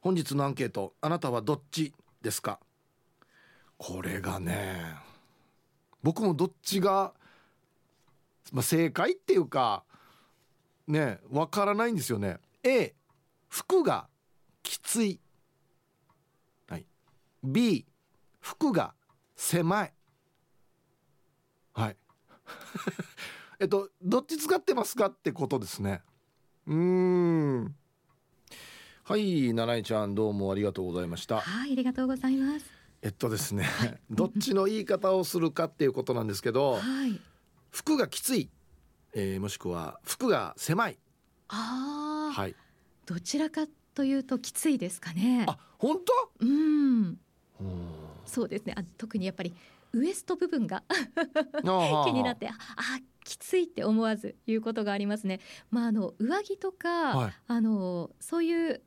[0.00, 2.58] 本日のアンケートあなたはどっちですか？
[3.76, 4.94] これがね
[6.02, 7.12] 僕もどっちが、
[8.52, 9.84] まあ、正解っていうか
[10.86, 12.38] ねわからないんですよね。
[12.62, 12.94] A
[13.48, 14.08] 服が
[14.62, 15.20] きつい、
[16.68, 16.86] はい、
[17.42, 17.86] B
[18.40, 18.94] 服が
[19.36, 19.92] 狭い。
[21.74, 21.96] はい。
[23.60, 26.02] えっとどっち使ってますかってことですね。
[26.66, 27.76] うん。
[29.10, 31.40] はい七井ちゃんどうもありがとうございました。
[31.40, 32.66] はいありがとうございます。
[33.02, 37.20] えっとですね、はい、 どっちの言い方をするかっていうことなんですけど、はい、
[37.72, 38.50] 服がきつい、
[39.12, 40.98] えー、もしくは服が狭い。
[41.48, 42.54] ああはい。
[43.04, 45.44] どちらかというときついですかね。
[45.48, 45.98] あ本
[46.38, 46.46] 当？
[46.46, 47.18] うん。
[48.26, 48.74] そうですね。
[48.76, 49.52] あ特にやっぱり
[49.92, 50.84] ウエスト部分が
[52.06, 52.54] 気になってあ
[53.24, 55.40] きついって思わず言うことがありますね。
[55.72, 58.82] まあ、あの上着とか、はい、あのそういう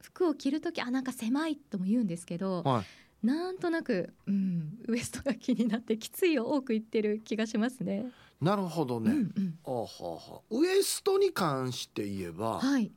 [0.00, 2.82] 服を着る時あなんか狭いとも言うんですけど、は
[3.22, 8.06] い、なんとなく、うん、ウエストが気になってきついを多く言ってる気がしますね。
[8.40, 9.10] なるほどね。
[9.10, 12.90] うんうん、あははウエストに関して言えば、はい、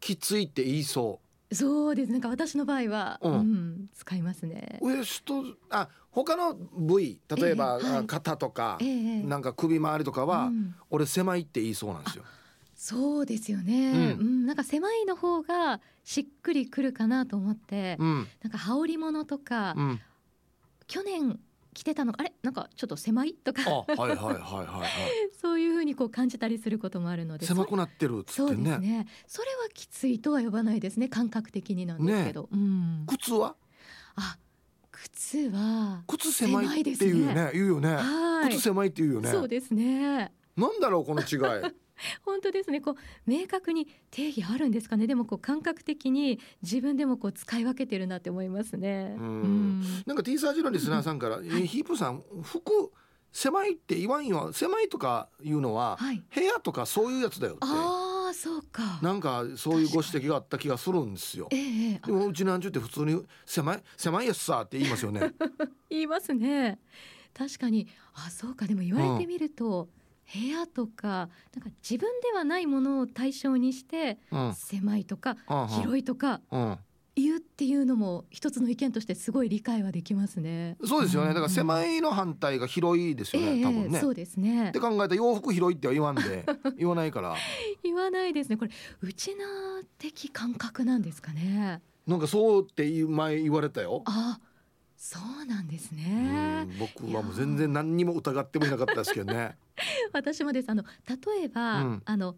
[0.00, 1.20] きついって言いそ
[1.50, 1.54] う。
[1.54, 2.12] そうです。
[2.12, 4.78] なんか私の場合は、うん、うん、使いますね。
[4.82, 12.24] ウエストあ他の部位例えば、えーはい、肩とか、えー、なんか首周りとかは、うん、俺狭いって言いそうなんですよ
[12.74, 19.74] そうですよね、うん、うん、なんか狭いの方がしっくりくるかなと思って、うん、なんか羽織物とか、
[20.86, 21.38] 去年
[21.72, 22.14] 着てたの。
[22.16, 22.32] あれ？
[22.42, 23.34] なんかちょっと狭い？
[23.34, 23.68] とか。
[23.68, 24.88] はいはいはいはいはい。
[25.40, 27.46] そういうふうにこう感じたりすることもあるので。
[27.46, 28.34] 狭くなってるっってね。
[28.34, 29.06] そうですね。
[29.26, 31.08] それはきついとは呼ばないですね。
[31.08, 33.56] 感覚的になんですけど、ね、うん、靴は？
[34.14, 34.38] あ
[34.92, 37.50] 靴は靴狭いっていうよねね。
[37.52, 37.98] 言うよね。
[38.50, 39.30] 靴狭いって言うよね。
[39.30, 40.32] そうですね。
[40.56, 41.74] なんだろうこの違い
[42.24, 42.80] 本当ですね。
[42.80, 42.94] こう
[43.26, 45.06] 明確に定義あるんですかね。
[45.06, 49.14] でもこう感覚的に自分でもこう使い分けてるなって思いますね。
[49.18, 49.82] うん。
[50.06, 52.92] なんか T サージのリスナーさんから、はい、ヒープさん服
[53.32, 54.52] 狭いって言わんよ。
[54.52, 57.60] 狭いとかいうのは、はい、部屋とかそういうやつだよって。
[57.62, 59.00] ああそうか。
[59.02, 65.32] なんかそういうご指摘があった気がするんですよ、えでもうちなんちゅうって普通に狭い狭いやつさって言いますよね。
[65.90, 66.78] 言いますね。
[67.32, 67.88] 確かに。
[68.14, 68.66] あそうか。
[68.66, 76.78] でも言われてみると、うん部屋とかなんか自分ではないものを対象にして、うん、狭いとか、うん、広いとか、うん、
[77.16, 80.76] 言うっていうのも一つの意見としてすごい理解はできますね。
[80.84, 81.28] そうですよね。
[81.28, 83.48] だから狭いの反対が広いですよね。
[83.48, 84.00] えー、多分ね。
[84.00, 84.70] そうですね。
[84.70, 86.44] って考えたら洋服広いっては言わんで
[86.76, 87.36] 言わないから。
[87.84, 88.56] 言わないですね。
[88.56, 88.70] これ
[89.00, 89.44] 内な
[89.98, 91.82] 的感覚なんですかね。
[92.06, 94.02] なんかそうって前言われたよ。
[94.06, 94.40] あ。
[95.04, 96.66] そうなんですね。
[96.78, 99.54] 僕はもう全然何にも疑ってもいなかったですけどね。
[100.14, 102.36] 私もですあの例えば、うん、あの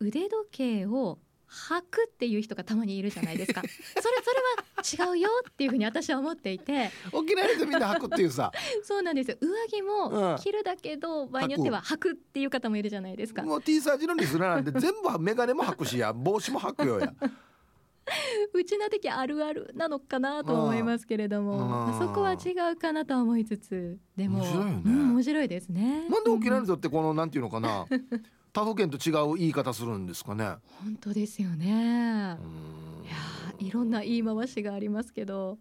[0.00, 3.62] 腕時計を履くっていう人がたまにいるじゃないですか。
[3.62, 6.90] それそれは違うよっていうふうに私は思っていて。
[7.12, 8.50] 沖縄でみんな履くっていうさ。
[8.82, 9.36] そうなんですよ。
[9.40, 13.44] 上着も着るだけど、うん、場合によっては履くっていう方もいるじゃないですか。
[13.44, 17.14] もう T サージのリスナーなんで全部メガネも履くしや帽子も履くよや。
[18.52, 26.08] うちな的あるあるなのかなと思いますけれども、そこは違うかなと思いつつでも面白いよね、うん、面白いですね。
[26.08, 27.86] なんで沖縄にとってこのなんていうのかな。
[28.52, 30.56] 他府県と違う言い方するんですかね。
[30.82, 31.66] 本当ですよね。
[31.66, 33.16] いや
[33.58, 35.58] いろんな言い回しがありますけど。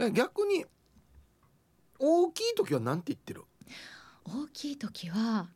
[0.00, 0.64] え逆に
[1.98, 3.42] 大きい時はなんて言ってる？
[4.24, 5.48] 大きい時は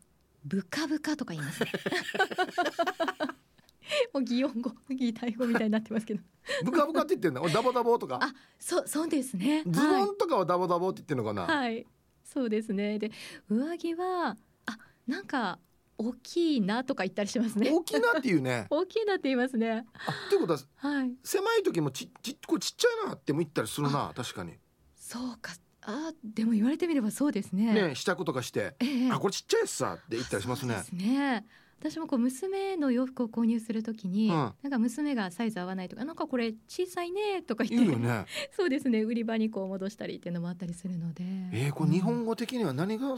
[0.44, 1.72] ブカブカとか言います、ね
[4.12, 6.20] もう擬音語擬態語みたいになってますけど。
[6.64, 8.18] ブカブカって言ってんのダボダボとか。
[8.22, 9.62] あそうそうですね。
[9.66, 11.42] ズボンとかはダボダボって言ってるのかな？
[11.42, 11.86] はい。
[12.24, 12.98] そうですね。
[12.98, 13.10] で
[13.48, 15.58] 上着はあなんか
[15.96, 17.70] 大きいなとか言ったりしますね。
[17.70, 18.66] 大きいなっていうね。
[18.70, 19.86] 大きいなって言いますね。
[19.94, 24.54] あっていうことは、はい、狭い時もちちこれちっちゃいなっても言ったりするな確かに。
[24.96, 25.52] そうか。
[25.82, 27.72] あでも言われてみればそうですね。
[27.72, 30.74] ね試着とかして、えー、あこれちっちゃいさって言ったりしますね。
[30.74, 31.46] ですね
[31.80, 38.26] 私もこう娘の洋服を購入するときに、うん、なんか娘がサイズ合わないとかなんかこれ小さいねとか言ってね、
[38.56, 41.24] そうですね売り場にこう戻したりっていうのもあったりするので。
[41.52, 43.16] えー、これ日本語的には何が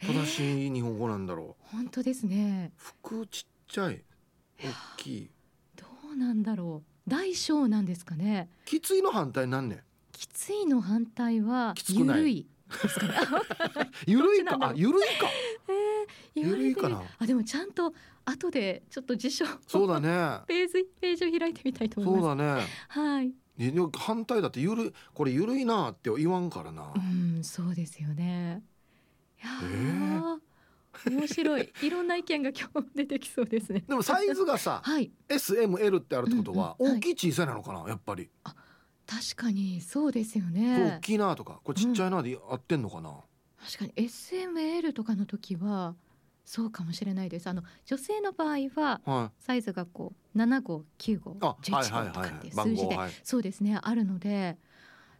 [0.00, 2.72] 正しい日本語なんだろう、えー、本当ですね。
[2.76, 4.02] 服ちっちゃい
[4.58, 5.30] 大きい。
[5.76, 7.10] どうなんだろう。
[7.10, 8.48] 大小なんですかね。
[8.64, 12.46] きついの反対なんねきついの反対はゆるい
[12.78, 13.14] ですかね。
[14.06, 15.28] ゆるいか、あ、ゆるいか？
[15.68, 17.02] えー、ゆるいかな？
[17.18, 17.92] あ、でもちゃんと
[18.24, 19.44] 後でちょっと辞書。
[19.66, 20.40] そうだね。
[20.48, 22.26] ページページを開いてみたいと思います。
[22.26, 22.66] そうだね。
[22.88, 23.32] はい。
[23.96, 26.92] 反対だってゆるこれゆるいなって言わんからな。
[26.96, 28.62] うん、そうですよね。
[29.42, 37.88] いや、えー、面白いいろんな意見が今日出てきそうですねでもサイズがさ、はい、SML ってあるってことは、大きい小さいなのかな？
[37.88, 38.54] やっぱりあ
[39.20, 40.98] 確かにそうですよね。
[40.98, 43.16] 大きいなとかこれちっちゃいなで合ってんのかな、うん、
[43.64, 45.94] 確かに SML とかの時は
[46.44, 47.46] そうかもしれないです。
[47.48, 51.32] あの女性の場合は、サイズがこう7号9号
[51.62, 54.56] 11号とかって数字で、そうですねあるので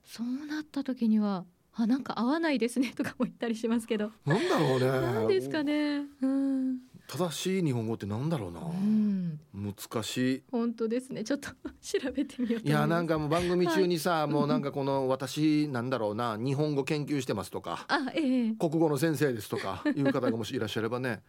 [0.05, 1.45] そうなった時には
[1.75, 4.11] あなんか合わないですねとかも言ったりしますけど。
[4.27, 4.87] なんだろうね。
[4.87, 6.03] なんですかね。
[6.21, 6.79] うん
[7.13, 10.43] 正しい日本語ってなんだろうな、うん、難しい。
[10.51, 11.23] 本当ですね。
[11.25, 11.51] ちょっと
[11.83, 16.39] 調べてみよういやなんかもう番組中にさ、はい、もうなんかこの私なんだろうな。
[16.39, 17.85] 日本語研究してますとか。
[17.89, 21.21] あ、ええ、国語の先生ですとかいう方がもしいらっしゃればね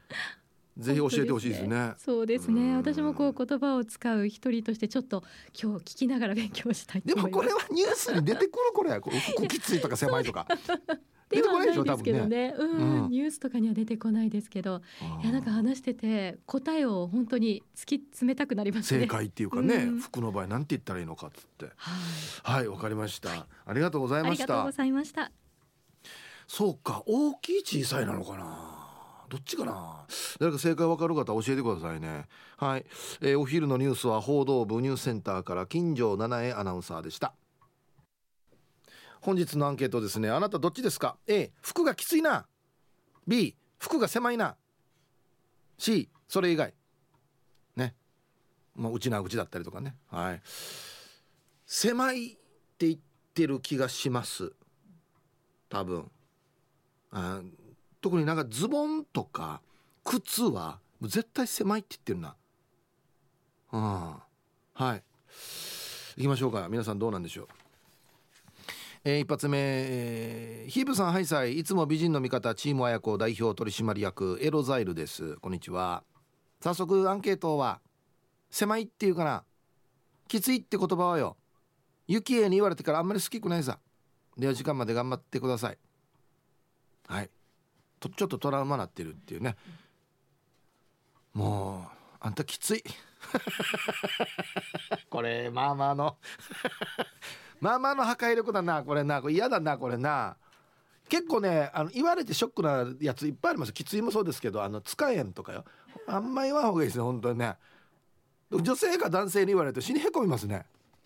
[0.77, 1.93] ぜひ教えてほしいですね。
[1.97, 2.75] そうですね。
[2.75, 5.23] 私もこう言葉を使う一人としてちょっと
[5.61, 10.47] 今日聞きながら勉強したいでもこれはニュースに出てくるこれ、服きついとか狭いとか。
[11.29, 14.81] 出てこないでしょ多分ね、ねうん、うん、ニュースとかには出てこないですけど
[15.23, 25.31] いやなんか話してて答えを本当に突き詰めたくなりますね正解っていうかね、うん、服の場合なんて言ったらいいのかっつってはいわ、はい、かりました、はい、ありがとうございましたありがとうございました
[26.47, 28.72] そうか大きい小さいなのかな
[29.33, 30.05] どっちかな？
[30.39, 32.27] 誰か正解わかる方教えてくださいね。
[32.55, 32.85] はい、
[33.19, 37.33] えー、お昼のニュースは報道部ニュースセンターから金城七重アナウンサーでした。
[39.21, 40.29] 本日のアンケートですね。
[40.29, 42.45] あなたどっちですか？A 服がきついな。
[43.25, 44.55] B 服が狭いな。
[45.79, 46.75] C それ以外。
[47.75, 47.95] ね。
[48.75, 49.95] まあうちなうちだったりとかね。
[50.11, 50.41] はい。
[51.65, 52.35] 狭いっ
[52.77, 52.99] て言っ
[53.33, 54.53] てる気がします。
[55.69, 56.11] 多分。
[57.09, 57.41] あ
[58.03, 59.61] 特になんかズボンとか
[60.03, 62.35] 靴は絶対狭いって言ってるな。
[63.71, 63.81] うん。
[64.73, 65.03] はい。
[66.17, 66.67] 行きましょうか。
[66.69, 67.47] 皆さんどうなんでしょう。
[69.05, 71.57] えー、一発目、えー、ヒープさんハイサイ。
[71.57, 75.37] いつも美人の味方チーム綾子代表取締役エロザイルです。
[75.37, 76.03] こんにちは。
[76.59, 77.79] 早速アンケートは
[78.51, 79.45] 狭いっていうかな。
[80.27, 81.37] きついって言葉はよ。
[82.07, 83.79] 雪絵に言われてからあんまり好きくないさ。
[84.37, 85.77] では時間まで頑張ってください。
[87.07, 87.29] はい。
[88.03, 89.55] とちょっとトラウマなってるっていうね。
[91.33, 92.83] もうあんたきつい。
[95.09, 96.17] これまあまあの。
[97.61, 98.83] まあまあの破壊力だな。
[98.83, 99.21] これな。
[99.21, 99.77] これ嫌だな。
[99.77, 100.35] これな。
[101.09, 103.73] 結構ねあの言われてショックなやついっぱいあります。
[103.73, 105.63] きついもそうですけどあの使えんとかよ。
[106.07, 107.57] あんま言わん方がいいですね本当にね。
[108.51, 110.65] 女性が男性に言われると死にへこみますね。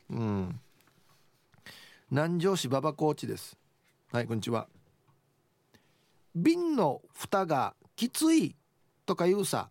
[0.10, 0.60] うん。
[2.10, 3.58] 南城市馬場コーチです。
[4.12, 4.68] はいこんにちは。
[6.36, 8.56] 瓶の蓋がきつい
[9.06, 9.70] とか言うさ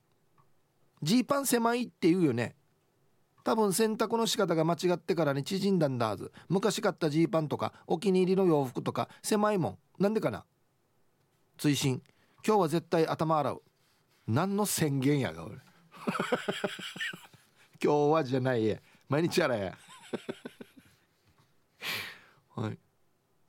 [1.02, 2.56] ジーパン狭いって言うよね。
[3.44, 6.32] 多分洗濯の仕方が間違ってからに縮んだんだはず。
[6.48, 9.78] 昔買ったジーパンとかお気に入りの洋服とか狭いもん。
[10.02, 10.44] なんでかな？
[11.58, 12.02] 追伸。
[12.44, 13.62] 今日は絶対頭洗う。
[14.26, 15.54] 何の宣言やが俺。
[17.80, 18.78] 今日はじゃないや。
[19.08, 19.72] 毎日洗え
[22.56, 22.78] はい。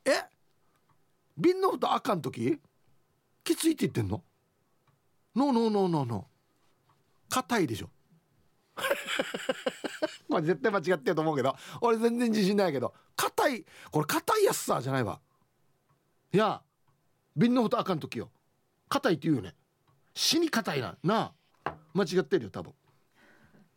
[0.05, 0.11] え？
[1.37, 2.59] 瓶の蓋あかん時？
[3.47, 4.21] きついって言ってんの？
[5.33, 7.89] ノーノーノーノーノー硬いでしょ。
[10.27, 11.55] まあ絶対間違ってると思うけど。
[11.79, 12.93] 俺全然自信ないけど。
[13.15, 13.65] 硬い。
[13.89, 15.21] これ硬いやつさじゃないわ。
[16.33, 16.61] いや
[17.37, 18.29] 瓶の蓋あかん時よ。
[18.89, 19.55] 硬いって言うよね。
[20.13, 20.97] 死に硬いな。
[21.01, 21.33] な
[21.63, 21.75] あ。
[21.93, 22.73] 間違ってるよ多分。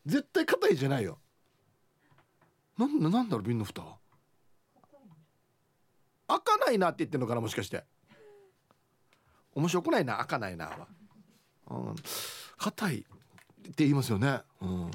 [0.04, 1.20] 絶対硬いじゃないよ。
[2.76, 3.82] なんなんだろう瓶の蓋。
[6.26, 7.84] 開かないなって言ってんのかなもしかして。
[9.54, 10.88] 面白くないな開かないなは。
[12.56, 14.40] 硬、うん、いって言いますよね。
[14.60, 14.90] うん。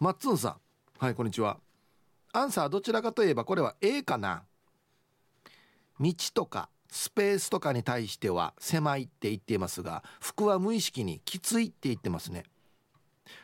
[0.00, 0.56] マッツンさん。
[0.98, 1.58] はいこんにちは。
[2.32, 4.44] アンサーどちらかといえばこれは A かな。
[6.00, 12.44] 道とかスペースとかに対しては狭いって言っていますが服は無意識にきついって言ってますね。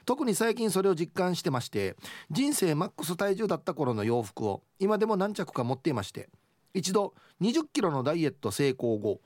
[0.05, 1.97] 特に最近それを実感してまして
[2.31, 6.29] 人生マックス体重だった頃の洋服を今でも何着か持っていまして
[6.75, 9.21] 一度20キロのダイエット成功後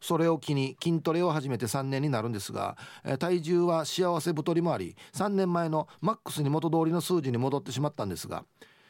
[0.00, 8.44] それを機に筋トレを始めて3年になるんですが、え体重は幸せ太りもあり3年前のマックスに元通りの数字に戻ってしまったんですが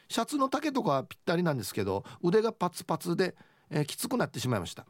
[0.08, 3.34] シャツの丈とかはぴったりなんですけど腕がパツパツで、
[3.70, 4.86] えきつくなってしまいました。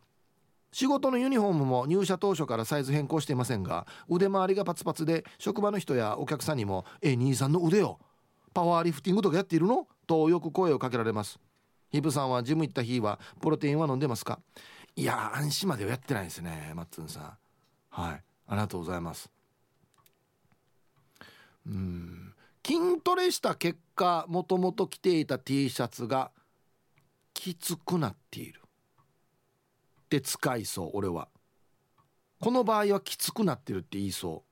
[0.72, 7.98] 仕事のユニフォームも入社当初からサイズ変更していませんが腕周りがパツパツで職場の人やお客さんにも「え兄さんの腕よ
[8.52, 11.38] パワーリフティングとかやっているの?」とよく声をかけられます。
[11.90, 14.38] ヒブさんはジム行った日はプロテインは飲んでますか？
[14.96, 17.38] いや安心まではやってないですねマッツンさん。
[17.90, 18.22] はい。
[18.48, 19.30] ありがとうございます。
[21.66, 22.34] うん。
[22.64, 26.30] 筋トレした結果もともと着ていた T シャツが
[27.34, 28.60] きつくなっている。
[30.04, 31.28] って使いそう俺は。
[32.40, 34.44] この場合はきつくなってるって言いそ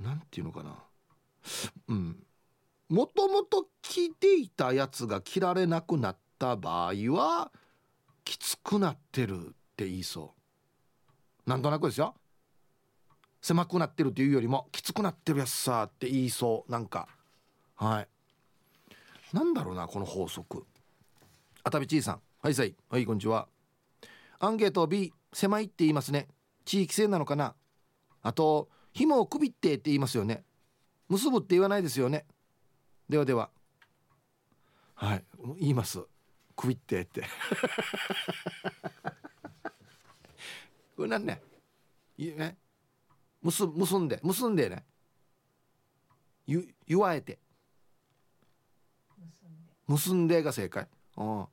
[0.00, 0.02] う。
[0.02, 0.76] なんていうのかな。
[1.88, 2.16] うん。
[2.88, 7.50] もともと着ていたやつが着られなくなった場合は
[8.28, 9.40] きつくなってるっ
[9.74, 10.34] て言いそ
[11.46, 11.48] う。
[11.48, 12.14] なんとなくですよ。
[13.40, 16.70] 狭くなってるっていうよりもきつくなってるやつさって言いそう。
[16.70, 17.08] なんか。
[17.76, 18.08] はい。
[19.34, 20.66] なんだろうなこの法則。
[21.64, 22.20] あたびちいさん。
[22.42, 22.74] はいさい。
[22.90, 23.48] はいこんにちは。
[24.40, 26.28] アンケート B 狭いって言いますね。
[26.66, 27.54] 地域性なのかな。
[28.20, 30.44] あと紐をくびってって言いますよね。
[31.08, 32.26] 結ぶって言わないですよね。
[33.08, 33.48] ではでは。
[34.96, 35.24] はい。
[35.60, 36.02] 言います。
[36.58, 37.22] くびってって。
[40.96, 41.40] これなんね？
[42.16, 42.58] いいね
[43.40, 44.84] 結結んで結んでね。
[46.48, 47.38] ゆ言わえて。
[49.86, 50.42] 結んで。
[50.42, 50.88] が正解。
[51.16, 51.46] うん。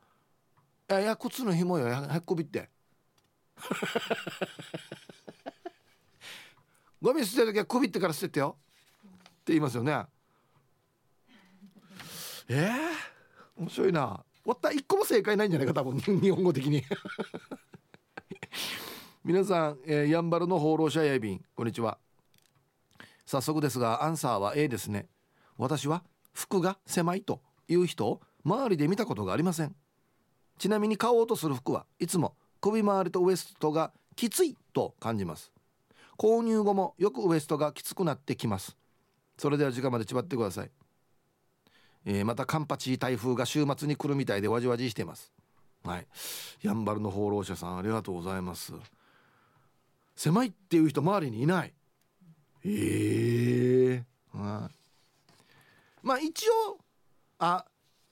[0.90, 1.88] いやいや靴の紐よ。
[1.88, 2.72] へっこびって。
[7.00, 8.58] ゴミ捨てる時は首ってから捨ててよ。
[9.04, 9.08] っ
[9.46, 10.08] て言いますよね。
[12.48, 14.72] えー、面白いなわった。
[14.72, 16.00] 一個も正解ないんじゃないか多分。
[16.00, 16.84] 日本語的に。
[19.24, 21.44] 皆さん、えー、やんばるの放浪者やいびん。
[21.56, 21.98] こんにちは。
[23.26, 25.10] 早速ですがアンサーは A ですね。
[25.58, 29.76] 私は服が狭いという人を周りで見たことがありません。
[30.60, 35.52] ちなみに買おうとする服はいつも首周りとウエストがきついと感じます。
[36.18, 38.78] 購入後もよくウエストがきつくなってきます。
[39.38, 40.72] それでは時間まで縛ってください、
[42.06, 45.34] えー、またカンパチ台風が週末に来るみたいでわじわじしています。
[45.84, 46.08] はい。
[46.62, 48.74] やんばるの放浪者さんありがとうございます。
[50.16, 51.74] 狭いっていう人周りにいない。
[52.64, 54.72] ええー、はい。
[56.04, 56.78] まあ一応
[57.40, 57.66] あ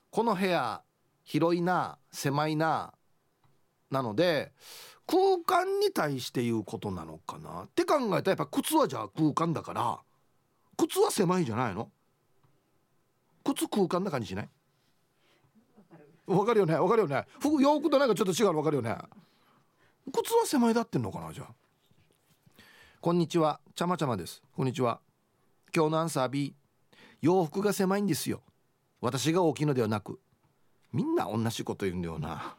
[0.09, 0.81] この部屋
[1.23, 2.93] 広いな狭いな
[3.89, 4.51] なので
[5.05, 7.63] 空間に対して言うことなのかな。
[7.63, 9.99] って考えたらやっぱ靴はじゃあ空間だから
[10.77, 11.91] 靴は狭いじゃないの？
[13.43, 14.49] 靴空間な感じしない？
[16.27, 16.75] わかるよね？
[16.75, 17.25] わかるよね？
[17.39, 18.59] 服洋服となんかちょっと違うの？
[18.59, 18.95] わかるよね？
[20.11, 21.33] 靴は狭いだってんのかな？
[21.33, 21.47] じゃあ。
[23.01, 23.59] こんにちは。
[23.75, 24.41] ちゃまちゃまです。
[24.55, 25.01] こんにちは。
[25.75, 26.55] 今日のアンサー B
[27.21, 28.41] 洋服が狭いんですよ。
[29.01, 30.19] 私が大きいのではなく。
[30.93, 32.55] みんな同じこと言うんだよな。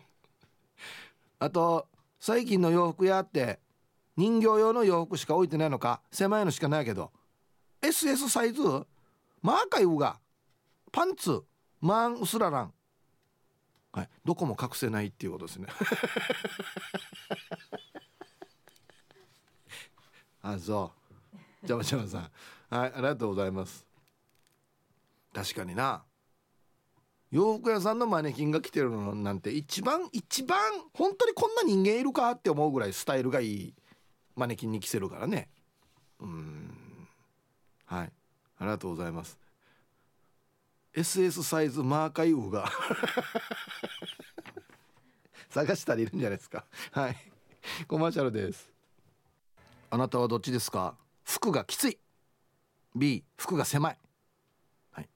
[1.38, 1.86] あと
[2.18, 3.60] 最近の洋服屋って
[4.16, 7.12] 人形用の洋服しか置いてないのか狭いのしかないけど。
[7.80, 8.62] SS サイズ？
[9.46, 10.18] マーカイウが
[10.90, 11.44] パンツ
[11.80, 12.74] マンウスララン。
[13.92, 14.08] はい。
[14.24, 15.68] どこも隠せないっていうことですね。
[20.42, 20.92] あそ
[21.62, 21.64] う。
[21.64, 22.22] じゃまじゃまさん。
[22.70, 22.92] はい。
[22.92, 23.86] ありがとうございます。
[25.32, 26.04] 確かにな。
[27.30, 30.58] 洋服屋さんのマネキンが着てるのなんて一番一番
[30.92, 33.76] 本当にこんな人間いるかって思うぐらいスタイルがいい
[34.34, 35.48] マネキンに着せるからね。
[36.18, 37.08] うん。
[37.84, 38.12] はい。
[38.58, 39.38] ありがとうございます。
[40.94, 42.70] SS サイズマーカイウが
[45.50, 46.64] 探したらいるんじゃないですか。
[46.92, 47.16] はい。
[47.86, 48.70] コマーシャルです。
[49.90, 50.96] あなたはどっちですか？
[51.24, 51.98] 服がきつい。
[52.94, 53.98] B 服が狭い。
[54.92, 55.08] はい。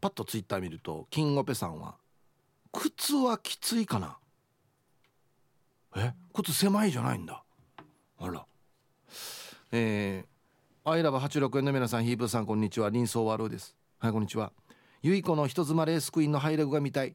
[0.00, 1.96] パッとツイッター見るとキンオペさんは
[2.72, 4.18] 靴はきついかな。
[5.96, 6.14] え？
[6.32, 7.42] 靴狭いじゃないんだ。
[8.18, 8.46] あら。
[9.72, 10.26] えー、
[10.84, 12.88] アイラブ86円の皆さんヒープさんこんにちは。
[12.88, 13.76] リンソーワルーです。
[13.98, 14.52] はいこんにちは。
[15.02, 17.14] ゆい子の人妻レースクイーンのハイレグが見たい。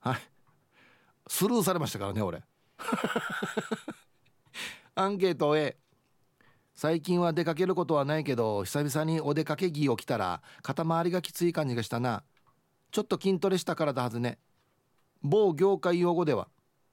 [0.00, 0.16] はい。
[1.26, 2.42] スルーされましたからね俺。
[4.94, 5.76] アンケート A
[6.74, 12.24] 最近は出かけることはないけど久々にお出かけ着を着たら肩周りがきつい感じがしたな。
[12.92, 14.38] ちょっと筋トレしたからだはずね。
[15.22, 16.48] 某業界用語では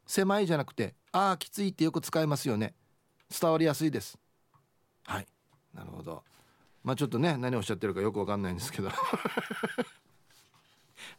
[0.05, 2.75] 狭いじゃなくてああきついってよく使いますよね。
[3.29, 4.19] 伝わりやすいです。
[5.05, 5.27] はい。
[5.73, 6.23] なるほど。
[6.83, 8.89] まあちょっとね何をおっしゃってるかよくわかんないんですけど。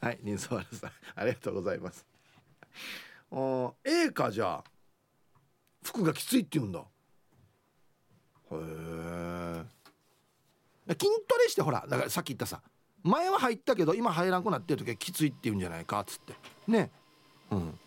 [0.00, 2.06] はいリンソワルさんありがとうございます。
[3.32, 4.64] あ A かじゃあ。
[5.82, 6.80] 服がきついって言うんだ。
[6.80, 6.84] へ
[8.52, 9.64] え
[10.88, 12.60] 筋トレしてほらだからさっき言ったさ
[13.02, 16.34] 前は入ったけど今入らなくなってる時はきついって言うんじゃないかっつって。
[16.66, 16.90] ね。
[17.50, 17.78] うん。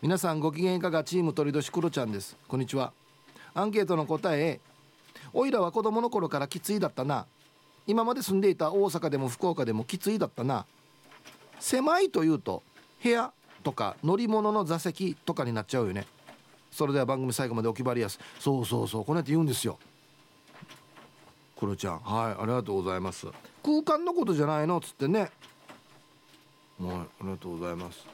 [0.00, 1.04] 皆さんご機嫌いかが？
[1.04, 2.36] チーム鳥年クロちゃんです。
[2.46, 2.92] こんにちは。
[3.52, 4.60] アンケートの答え
[5.34, 7.26] おいらは子供の頃からきついだったな。
[7.86, 10.64] 今まで住んでいた大阪でも福岡でもきついだったな。
[11.58, 12.62] 狭いというと
[13.02, 16.06] 部屋とか乗り物の座席とかになっちゃうよね。
[16.70, 18.18] それでは番組最後までお決まりやす。
[18.38, 19.78] そうそうそうこうやって言うんですよ。
[21.58, 23.26] クロちゃんはいありがとうございます。
[23.62, 24.78] 空間のことじゃないの？
[24.78, 25.20] っつってね。
[25.20, 25.30] はい
[26.90, 28.06] ありがとうございます。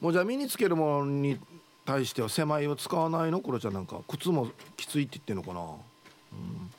[0.00, 1.38] もうじゃあ身につけるものに
[1.84, 3.40] 対しては狭いを使わないの？
[3.40, 6.70] これちゃんなんか靴もきついって言ってんのかな、うん、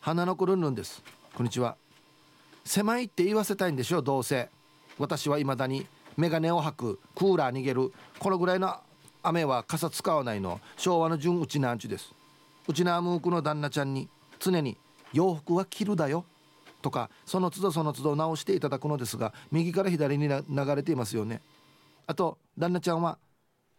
[0.00, 1.02] 花の子ルンルンです。
[1.34, 1.76] こんにちは。
[2.64, 4.02] 狭いって言わせたいんでしょ？
[4.02, 4.48] どうせ。
[4.98, 5.86] 私は未だに
[6.16, 8.76] 眼鏡を履くクーラー逃げるこのぐらいの
[9.22, 10.60] 雨は傘使わないの。
[10.76, 12.12] 昭和の純うちなんちゅです。
[12.66, 14.76] うちなムークの旦那ちゃんに常に
[15.12, 16.24] 洋服は着るだよ。
[16.80, 20.42] とかその都度その都度直していただくのですが右から左に流
[20.76, 21.40] れていますよね。
[22.06, 23.18] あと旦那ちゃんは「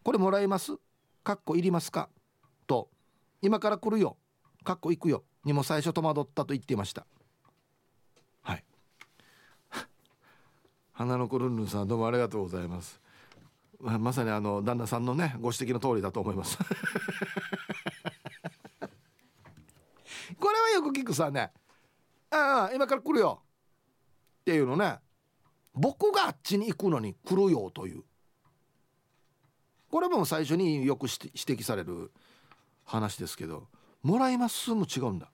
[0.02, 0.78] これもらえます？
[1.22, 2.08] かっこいりますか?」
[2.66, 2.88] と
[3.42, 4.16] 「今から来るよ。
[4.64, 7.06] かっこ行くよ」にも最初戸惑ったと言っていました。
[8.42, 8.64] はい。
[10.92, 13.00] 花の子ルンルンさんどうもありがとうございます。
[13.78, 16.58] ままさにあの旦那さんのねご指摘の通りだと思います。
[20.38, 21.52] これはよく聞くさね。
[22.30, 23.42] ああ今から来るよ。
[24.40, 25.00] っていうのね。
[25.72, 28.04] 僕があっちに行くのに来るよという。
[29.90, 32.10] これも最初によく指摘される
[32.84, 33.66] 話ですけど
[34.02, 35.30] もらいますも違うんだ。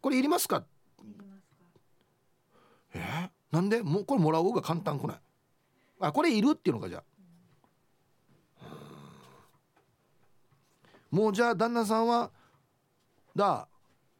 [0.00, 0.64] これいりますか？
[2.94, 2.98] え？
[2.98, 3.82] ー、なんで？
[3.82, 5.16] もうこれもらう方が簡単くない？
[6.00, 7.02] あこれいるっていうのかじゃ
[11.10, 12.30] もうじゃあ旦那さんは
[13.34, 13.66] だ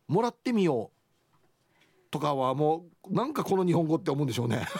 [0.07, 4.67] もらってみようとかはもうなんかこの日本語って思うんでしょうね。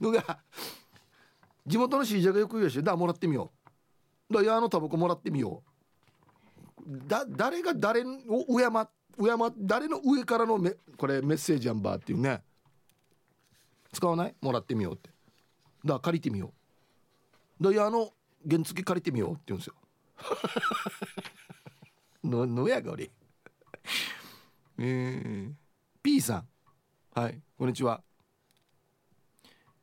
[0.00, 0.40] のが
[1.66, 3.52] 地元の CJ がよく言うしだもらってみよ
[4.30, 4.34] う。
[4.34, 5.62] だいやあのタバコもらってみよ
[6.84, 7.08] う。
[7.08, 8.04] だ誰が誰を
[8.46, 8.64] 敬
[9.18, 12.42] 敬誰の上からのめこれメッセージやんばっていうね。
[13.92, 14.34] 使わない？
[14.40, 15.10] もらってみようって。
[15.84, 16.52] だ借りてみよ
[17.60, 17.64] う。
[17.64, 18.10] だいやあの
[18.48, 19.74] 原付借りてみようって言うんですよ。
[22.24, 23.10] ののやがおり
[24.78, 25.52] えー、
[26.02, 26.48] P さん。
[27.14, 28.02] はいこんにちは。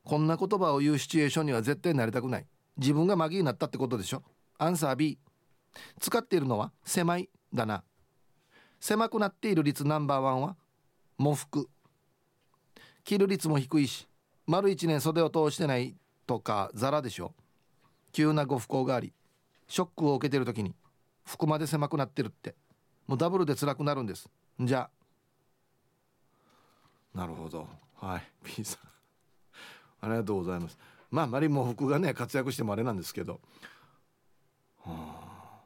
[0.04, 2.46] こんな言葉を言うシチュエーションには絶対なりたくない。
[2.78, 4.24] 自分がマギになったってことでしょ。
[4.58, 5.20] アンサー B
[6.00, 7.84] 使っているのは狭いだな。
[8.80, 10.56] 狭くなっている率ナンバーワンは
[11.18, 11.70] 喪服。
[13.04, 14.08] 着る率も低いし
[14.46, 15.96] 丸1年袖を通してない
[16.28, 17.34] とかザラでしょ。
[18.12, 19.14] 急なご不幸があり
[19.68, 20.74] ショックを受けてる時に
[21.26, 22.56] 服まで狭くなってるって。
[23.06, 24.30] もうダブルで辛くなるんです。
[24.60, 24.90] じゃ
[27.16, 27.18] あ。
[27.18, 27.68] なるほど。
[27.96, 28.24] はい。
[28.44, 28.99] P さん。
[30.02, 30.78] ありがとうございます。
[31.12, 33.40] まああまりも服がね活躍してもあれなんですけど。
[34.84, 35.62] はあ。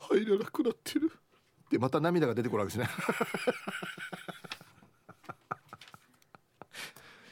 [0.00, 1.12] 入らなくなってる。
[1.70, 2.88] でまた涙が出てくるわけですね。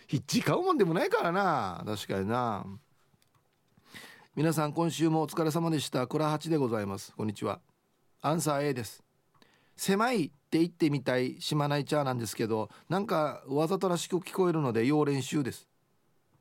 [0.07, 1.83] ヒッチ買うもんでもないからな。
[1.87, 2.67] 確かにな。
[4.35, 6.07] 皆さん今週もお疲れ様でした。
[6.07, 7.13] 倉八でございます。
[7.17, 7.61] こんにちは。
[8.23, 9.10] アンサー A です。
[9.81, 15.67] 狭いって言ってみたい島内チャーなんですけどなんかわざとらしく聞こえるので要練習です。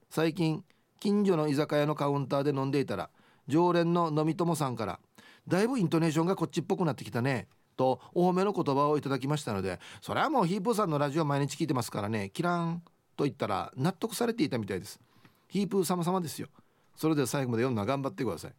[0.09, 0.61] 最近
[0.99, 3.09] 近所の居酒屋のカウンターで飲んでいたら
[3.47, 4.99] 常連の飲み友さんから
[5.47, 7.47] だいぶイントネーションがこっちっぽくなってきたね
[7.77, 12.83] とお褒めの言葉をいただきましたのでそれはもうヒープーさんのラジオ毎日聞いてますからねキラン
[13.15, 14.99] と言ったら納得されていたみたいです。
[15.47, 16.49] ヒープー様様ですよ。
[16.97, 18.51] それでは最後まで読むのは頑張ってください。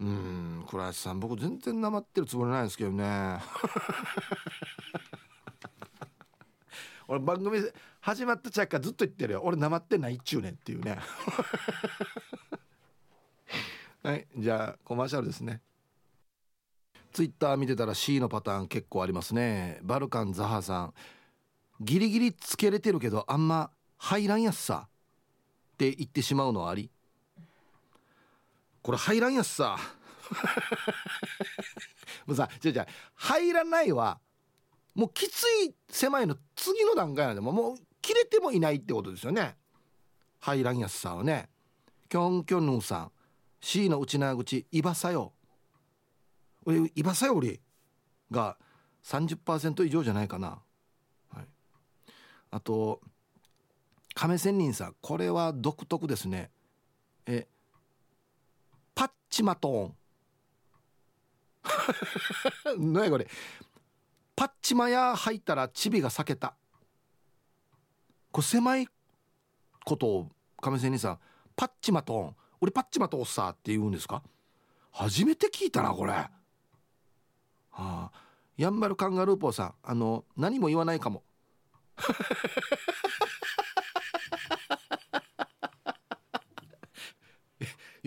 [0.00, 3.40] うん倉橋さん僕全然なまってるつもりないですけどね。
[7.08, 7.58] 俺番組
[8.00, 9.40] 始まったちゃっかずっと言ってるよ。
[9.42, 10.98] 俺なまってないっちゅうねんっていうね。
[14.04, 15.62] はいじゃあコマーシャルですね。
[17.12, 19.80] ツイッター見てたら C のパターン結構ありますね。
[19.82, 20.94] バルカンザハさん。
[21.80, 24.88] ギリギリつけれてるけどあんま入らんやつさ。
[25.74, 26.90] って言ってしまうのはあり
[28.88, 29.78] これ入らんやつさ。
[32.24, 34.18] もうさじゃじゃ入らないは
[34.94, 39.58] もうきつい狭いの次の段階なんでももう切れてもいないってことですよね。
[40.38, 41.50] 入らんやつさはね。
[42.08, 43.12] キョンキョンヌンさん。
[43.60, 45.34] C の内縄口イバサヨ。
[46.64, 47.60] 俺イバサヨ俺
[48.30, 48.56] が
[49.04, 50.62] 30%以上じゃないかな、
[51.28, 51.46] はい、
[52.52, 53.02] あと
[54.14, 54.96] 亀仙人さん。
[55.02, 56.50] これは独特ですね。
[57.26, 57.46] え
[58.98, 62.82] パッチマトーン。
[62.92, 63.28] 何やこれ？
[64.34, 66.56] パッチマヤ入ったらチビが裂けた。
[68.32, 68.88] これ狭い
[69.84, 70.28] ことを
[70.60, 71.20] 亀仙人さん
[71.54, 72.36] パッチマトーン。
[72.60, 74.20] 俺パッチマトーさって言うんですか？
[74.90, 76.10] 初めて聞いたなこれ。
[76.12, 76.28] は
[77.70, 78.10] あ
[78.56, 81.22] やんばるカンガルーポーさんあの何も言わないかも。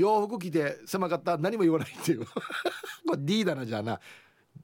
[0.01, 2.25] 洋服着て狭かった何も言わないっていう。
[3.07, 3.99] これ D だなじゃあな。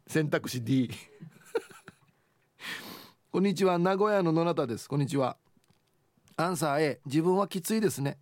[0.08, 0.89] 選択肢 D
[3.32, 4.89] こんにちは名古屋の野中です。
[4.89, 5.38] こんにちは。
[6.38, 8.17] アンサー A 自分はきついですね。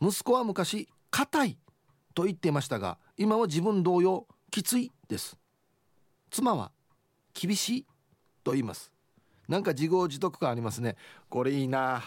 [0.00, 1.58] 息子は昔硬い
[2.14, 5.36] と言っていましたが今は自分同様きついです。
[6.30, 6.72] 妻は
[7.34, 7.86] 厳しい
[8.42, 8.90] と言います。
[9.46, 10.96] なんか自業自得感ありますね。
[11.28, 12.02] これいいな。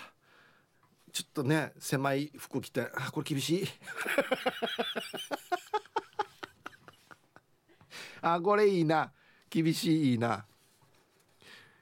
[1.17, 3.67] ちょっとね狭い服着てあこれ厳しい。
[8.21, 9.11] あこれいいな。
[9.49, 10.45] 厳しいいいな。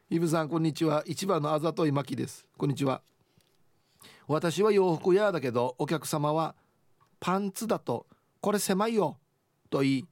[0.10, 1.04] イブさんこんにちは。
[1.06, 2.46] 一番のあざといまきです。
[2.58, 3.02] こんにちは。
[4.26, 6.56] 私は洋服屋だけどお客様は
[7.20, 8.06] パンツだと
[8.40, 9.18] これ狭いよ。
[9.70, 10.06] と言い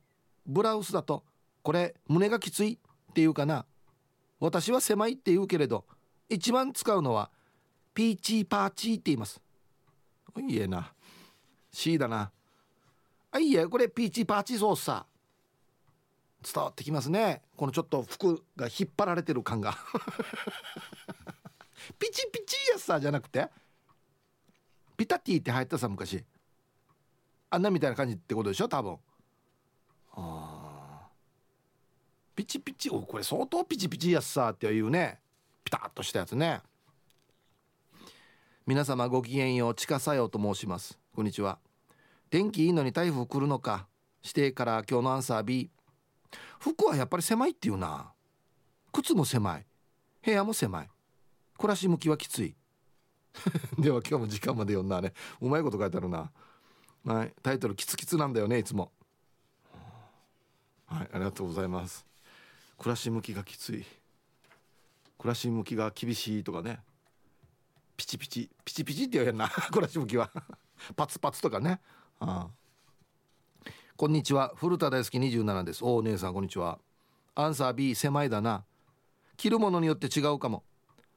[0.46, 1.24] ブラウスだと
[1.62, 3.66] これ胸がきついっていうかな。
[4.42, 5.86] 私は狭いって言うけれど
[6.28, 7.32] 一番使うのは
[7.94, 9.42] ピーチーパーチーって言います。
[10.40, 10.92] いいえな。
[11.72, 12.32] C だな。
[13.32, 15.06] あいいえこれピーチーパーチーソースさ。
[16.44, 17.42] 伝わってきますね。
[17.56, 19.78] このちょっと服が引っ張られてる感が。
[22.00, 23.50] ピチピチやさじゃなくて
[24.96, 26.24] ピタティって入ったさ昔。
[27.50, 28.98] あんなみたいな感じってことでしょ多分。
[30.14, 31.10] あ
[32.36, 35.20] ピチピチおこれ相当ピチピチやさっていうね。
[35.64, 36.62] ピタッとしたやつね。
[38.66, 40.98] 皆様ごきげんよう地下作用と申します。
[41.14, 41.60] こんにちは。
[42.30, 43.88] 天気いいのに台風来るのか。
[44.24, 45.70] 指定から今日のアンサー B
[46.60, 48.14] 服はやっぱり狭いっていうな。
[48.94, 49.66] 靴も狭い。
[50.24, 50.90] 部屋も狭い。
[51.58, 52.56] 暮らし向きはきつい。
[53.78, 55.12] では今日も時間まで読んだね。
[55.42, 56.32] うまいこと書いてあるな。
[57.04, 57.34] はい。
[57.44, 58.94] タイトルキツキツなんだよねいつも。
[60.86, 61.10] はい。
[61.12, 62.06] ありがとうございます。
[62.78, 63.86] 暮らし向きがきつい。
[65.18, 66.80] 暮らし向きが厳しいとかね。
[67.96, 69.50] ピチピチピチピチって言うやんな。
[69.50, 70.32] 暮らし向きは。
[70.96, 71.80] パツパツとかね。
[72.20, 73.72] ああ。
[73.96, 74.54] こんにちは。
[74.56, 75.84] 古田大好き27です。
[75.84, 76.80] おお姉さんこんにちは。
[77.36, 78.66] アンサー B 狭いだな。
[79.38, 80.64] 着るものによって違うかも。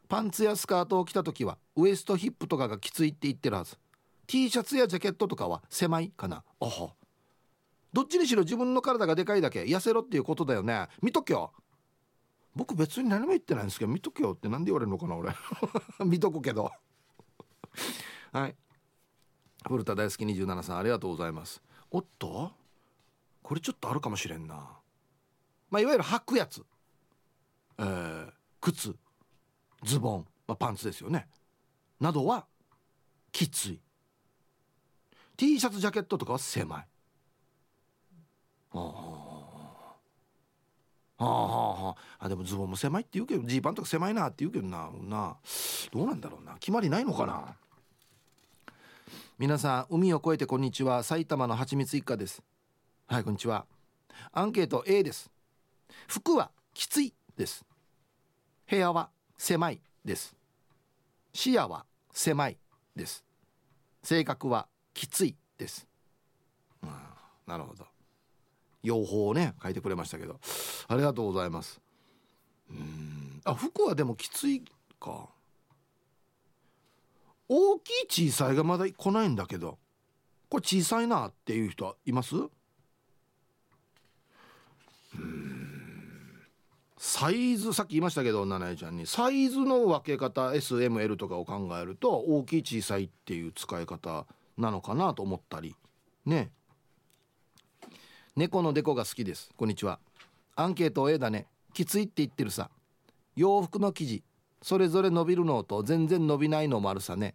[0.08, 3.78] パンツやスカートを着た時はウエストヒップとかがきついって言ってるはず。
[4.26, 6.44] T シャツやジャケットとかは狭いかな。
[6.60, 6.92] おほ
[7.92, 10.88] どっちにしろ自分の体がでかいだけ痩せろっていうことだよね。
[11.02, 11.52] 見ときょ
[12.56, 15.30] 僕別に何も言ってないんですけど見とけよって何で言われるのかな俺。
[16.06, 16.72] 見とくけど。
[18.32, 18.56] はい。
[19.68, 21.62] 古田大好き27さんありがとうございます。
[21.90, 22.52] おっと？
[23.42, 24.80] これちょっとあるかもしれんな。
[25.70, 26.64] まあいわゆる履くやつ。
[27.76, 28.96] えー、靴。
[29.84, 31.28] ズボン、まあ、パンツですよね。
[32.00, 32.46] などは
[33.32, 33.80] きつい。
[35.36, 36.88] T シャツジャケットとかは狭い。
[38.70, 39.25] ああ
[41.18, 44.90] ああでもズボンも狭いって言うけどジーパンとか狭いなって言うけどな。
[45.09, 45.37] な
[45.92, 46.55] どうなんだろうな。
[46.55, 47.57] 決まりないのかな。
[49.38, 51.02] 皆さん海を越えてこんにちは。
[51.02, 52.42] 埼玉のはちみつ一家です。
[53.07, 53.66] はいこんにちは。
[54.33, 55.31] アンケート A です。
[56.07, 57.64] 服はきついです。
[58.68, 60.37] 部屋は狭いです。
[61.33, 62.59] 視野は狭い
[62.94, 63.24] です。
[64.02, 65.87] 性格はきついです、
[66.83, 66.90] うん、
[67.44, 67.85] なるほど。
[68.82, 70.40] 用法をね書いてくれましたけど。
[70.88, 71.80] ありがとうございます。
[72.70, 73.40] うん。
[73.44, 74.62] あ服はでもきつい
[75.00, 75.28] か。
[77.48, 77.90] 大き
[78.22, 79.78] い小さいがまだ来ないんだけど。
[80.48, 82.34] これ小さいなっていう人います？
[86.98, 89.06] サイズさっき言いましたけど七重ちゃんに。
[89.06, 95.76] サイズの分け方 SML とかを考えると大きい小さいっていう使い方なのかなと思ったり。
[96.24, 96.50] ね。
[98.37, 99.49] 猫のデコが好きです。
[99.57, 99.99] こんにちは。
[100.57, 101.46] アンケート A だね。
[101.72, 102.68] きついって言ってるさ。
[103.35, 104.22] 洋服の生地。
[104.61, 107.35] それぞれ伸びるのと全然伸びないのもあるさね。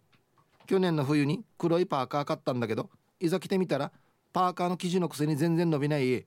[0.66, 2.88] 去年の冬に黒いパーカー買ったんだけど
[3.18, 3.90] いざ着てみたら
[4.32, 6.24] パーカーの生地のくせに全然伸びない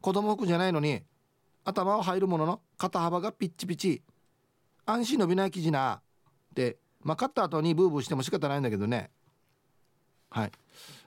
[0.00, 1.02] 子供服じゃないのに
[1.62, 4.02] 頭は入るものの肩幅がピッチピチ。
[4.86, 5.96] 安心伸びない生地な。
[5.96, 9.10] ってまあ買った後にブーブーしても仕方ないんだけどね。
[10.30, 10.52] はい、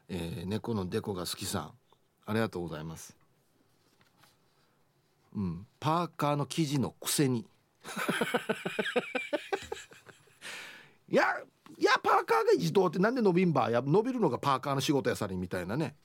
[0.08, 1.72] えー、猫のデコが好きさん。
[2.26, 3.16] ありがとうございます。
[5.36, 5.66] うん。
[5.80, 7.46] パーカーの生地のくせに。
[11.08, 11.24] いや
[11.78, 13.70] いやパーカーが自動ってなんで伸びんば。
[13.70, 15.96] や伸びるのがパーカーの仕事やさりみたいなね。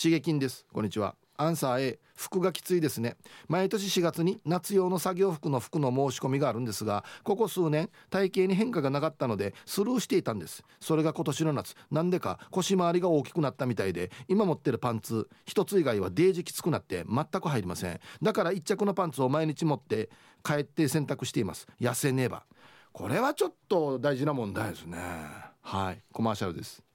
[0.00, 0.64] 刺激です。
[0.72, 1.16] こんにちは。
[1.36, 3.16] アンサー A 服がきついですね。
[3.48, 10.62] 毎年4月に夏用の作業服の服の申し込みがあるんですがここ数年体型に変化がなかったのでスルーしていたんです。
[10.78, 11.74] それが今年の夏。
[11.90, 17.98] なんでか腰回りが大きくなったみたいで今持ってるパンツ一つ以外はデージきつくなって全く入りません。
[18.22, 20.10] だから一着のパンツを毎日持って
[20.44, 21.66] 帰って洗濯しています。
[21.80, 22.44] 痩せねば。
[22.92, 24.98] これはちょっと大事な問題ですね。
[25.62, 26.02] はい。
[26.12, 26.87] コマーシャルです。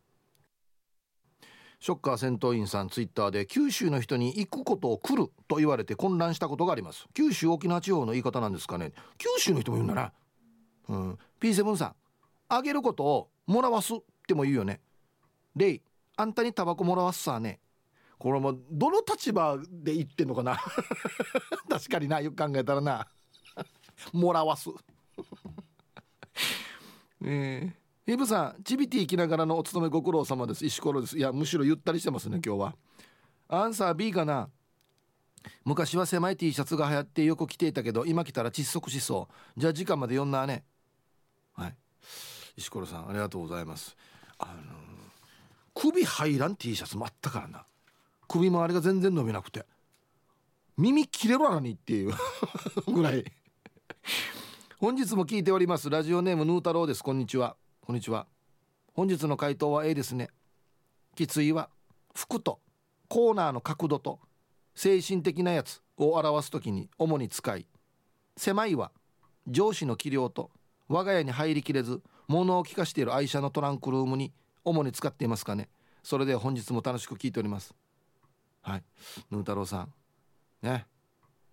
[1.84, 7.08] ショッカー戦闘員さんツイッターで九州の人に行くことを来ると言われて混乱したことがあります。
[7.13, 8.93] 九州沖縄地方の言い方なんですかね。
[9.17, 10.13] 九州の人も言うんだな
[10.88, 11.17] うん。
[11.41, 11.96] P7 さん
[12.48, 14.80] あげることをもらわすっても言うよね。
[15.58, 15.82] レイ
[16.15, 17.60] あんたにタバコもらわすさね。
[18.17, 20.58] これもどの立場で言ってんのかな。
[21.67, 23.10] 確かになよく考えたらな。
[24.13, 24.69] もらわす。
[27.26, 27.76] え。
[27.78, 30.65] ーイブさんチビティ行きながらのお勤めご苦労様です。
[30.65, 31.17] 石ころです。
[31.17, 32.75] いやむしろゆったりしてますね今日は。
[33.47, 34.49] アンサー B かな。
[35.63, 39.59] 昔は狭い T シャツが流行ってよく着ていたけど今着たら窒息しそう。
[39.59, 40.65] じゃあ時間まで読んなね。
[41.53, 41.75] はい。
[42.57, 43.95] 石ころさんありがとうございます。
[44.37, 44.55] あのー、
[45.73, 47.65] 首入らん T シャツもあったからな。
[48.27, 49.65] 首周りが全然伸びなくて。
[50.77, 52.13] 耳切れろなにっていう
[52.91, 53.23] ぐらい。
[54.77, 55.89] 本日も聞いております。
[55.89, 57.01] ラジオネームヌー太郎です。
[57.01, 57.55] こんにちは
[57.86, 58.28] こんにちは。
[58.93, 60.30] 本日の回答は A ですね。
[61.17, 61.69] きついは
[62.15, 62.62] 服と
[63.10, 64.22] コーナーの角度と
[64.74, 67.65] 精神的なやつを表す時に主に使い
[68.38, 68.93] 狭いは
[69.50, 70.50] 上司の器量と
[70.88, 74.32] 我が家に入りきれず物を聞かしている愛車のトランクルームに
[74.63, 75.67] 主に使っていますかね。
[76.04, 77.76] それで本日も楽しく聞いております。
[78.62, 78.84] はい。
[79.30, 79.93] ヌー太郎さん。
[80.62, 80.88] ね。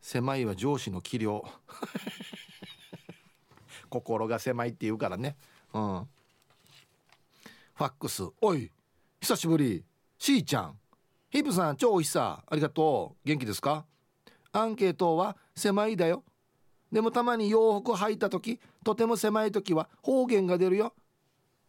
[0.00, 1.44] 狭いは上司の器量
[3.90, 5.36] 心が狭いって言うからね。
[5.72, 6.08] うん。
[7.80, 8.22] ファックス。
[8.42, 8.70] おい
[9.22, 9.82] 久しぶり。
[10.18, 10.78] しーちゃん。
[11.30, 12.44] ヒープさん超おいしさ。
[12.46, 13.26] ありがとう。
[13.26, 13.86] 元気ですか？
[14.52, 16.22] アンケートは狭いだよ。
[16.92, 20.92] でもたまに洋服履いた時とても狭い時は方言が出るよ。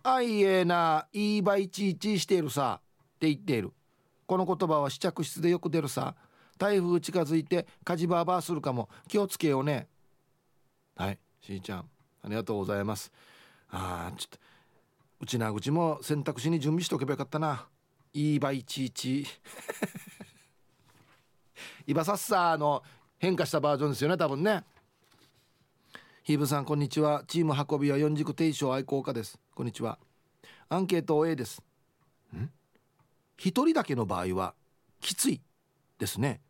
[0.04, 2.82] あいえないいばいちいちしているさ。
[2.84, 3.72] って言っている。
[4.28, 6.16] この言葉は試着室でよく出るさ。
[6.58, 8.90] 台風近づいて火事バーバーするかも。
[9.08, 9.88] 気をつけようね。
[10.98, 11.80] はいしーちゃん。
[11.80, 13.14] ありがとうございます。
[13.70, 14.38] ああちょっと
[15.22, 17.68] うちな口も選択肢に準備しておけばよかったな。
[18.12, 19.28] いいばいちいち。
[21.86, 22.82] イバサッサーの
[23.20, 24.64] 変化したバージョンですよね多分ね。
[26.24, 27.24] ヒーブさんこんにちは。
[27.28, 29.38] チーム運びは四軸定称愛好家です。
[29.54, 30.00] こんにちは。
[30.70, 31.62] アンケート A です。
[32.36, 32.50] ん？
[33.38, 34.56] 一人だけの場合は
[35.02, 35.40] きつい
[36.00, 36.42] ですね。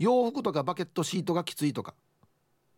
[0.00, 1.94] 洋服とかバケットシートがきついとか。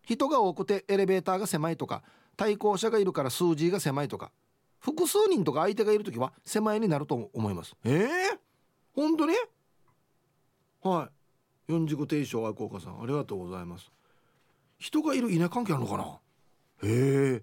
[0.05, 2.03] 人が多くてエレベーターが狭いとか。
[2.37, 4.31] 対向車がいるから数字が狭いとか。
[4.81, 7.75] 複数人とか相手がいる時は狭いになると思います。
[7.85, 8.09] ええー、
[8.95, 9.35] 本当に？
[10.83, 11.09] は
[11.69, 11.73] い。
[11.73, 13.91] 四軸定称愛好家さんありがとうございます。
[14.79, 16.21] 人がいる稲関係あるのかな？
[16.89, 17.43] へ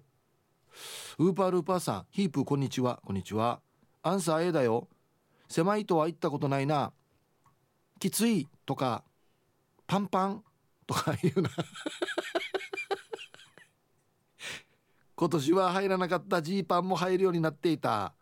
[1.18, 3.00] ウーパールーパーさんヒープこんにちは。
[3.04, 3.60] こんにちは。
[4.02, 4.88] アンサー A だよ。
[5.48, 6.92] 狭いとは言ったことないな。
[7.98, 9.04] きついとか
[9.86, 10.42] パンパン
[10.86, 11.50] とか言うな
[15.16, 18.12] 今年は入らなかったジーパンも入るようになっていた。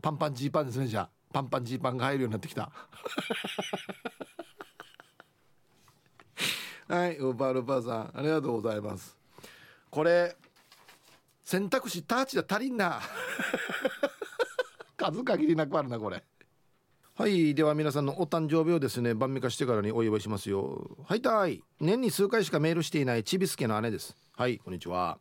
[0.00, 1.10] パンパンジーパンですねじゃあ。
[1.32, 2.70] パンパンジーパンが入るようになってきた。
[6.86, 9.16] はいウーパールーパーさんありがとうございます。
[9.90, 10.36] これ
[11.42, 13.00] 選択肢ターチで足りんな。
[14.96, 16.24] 数限りなくあるなこれ。
[17.16, 20.96] はいでは皆さんのお誕生日をですね晩御飯してからにお祝いしますよ。
[21.08, 21.64] はいたい。
[21.80, 24.16] 年に数回しかメールしていないちびすけの姉です。
[24.36, 25.18] はいこんにちは。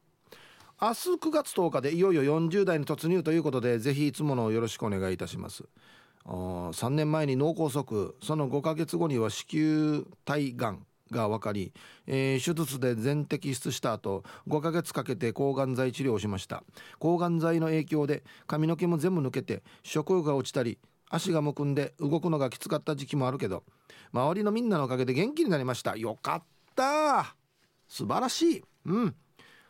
[0.80, 5.63] 明日9月10日でいよいよ40代に突入ということでぜひいつものよろしくお願いいたします。
[6.24, 11.74] 3年前に脳梗塞その5ヶ月後には子宮体がんが分かり、
[12.06, 16.63] えー、手術で全摘出した後5ヶ月かけて抗がん剤治療をしました。
[17.00, 20.78] 抗がん剤の影響で髪の毛も全部抜けて食欲が落ちたり
[21.10, 23.63] 足がむくんで動くのがきつかった時期もあるけど
[24.13, 25.98] 周りのみんなのおかげで元気になりました。
[25.98, 26.44] よかっ
[26.76, 27.36] た。
[27.88, 28.63] 素晴らしい。
[28.86, 29.16] うん。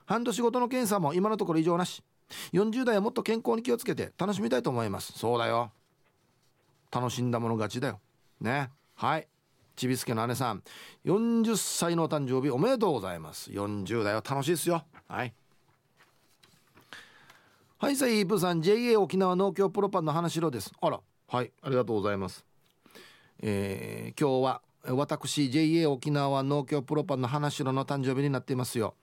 [0.07, 2.01] 半年ごとの検査も今のところ異常なし。
[2.53, 5.13] 40代はもっと健康に気をつけて楽しみたいと思います。
[5.13, 5.71] そうだよ。
[6.91, 7.99] 楽しんだもの勝ちだよ。
[8.41, 8.69] ね。
[8.95, 9.27] はい。
[9.75, 10.63] ちびすけの姉さん。
[11.05, 13.51] 40歳のお誕生日おめでとうございます。
[13.51, 14.83] 40代は楽しいですよ。
[15.07, 15.33] はい。
[17.79, 18.61] はいさいイープさん。
[18.61, 20.71] JA 沖縄農協プロパンの花城です。
[20.81, 20.99] あら。
[21.27, 21.51] はい。
[21.61, 22.45] ありがとうございます。
[23.39, 24.61] えー、今日は
[24.95, 28.95] 私 JA 沖縄農協プロパンの花城の誕生日になっていますよ。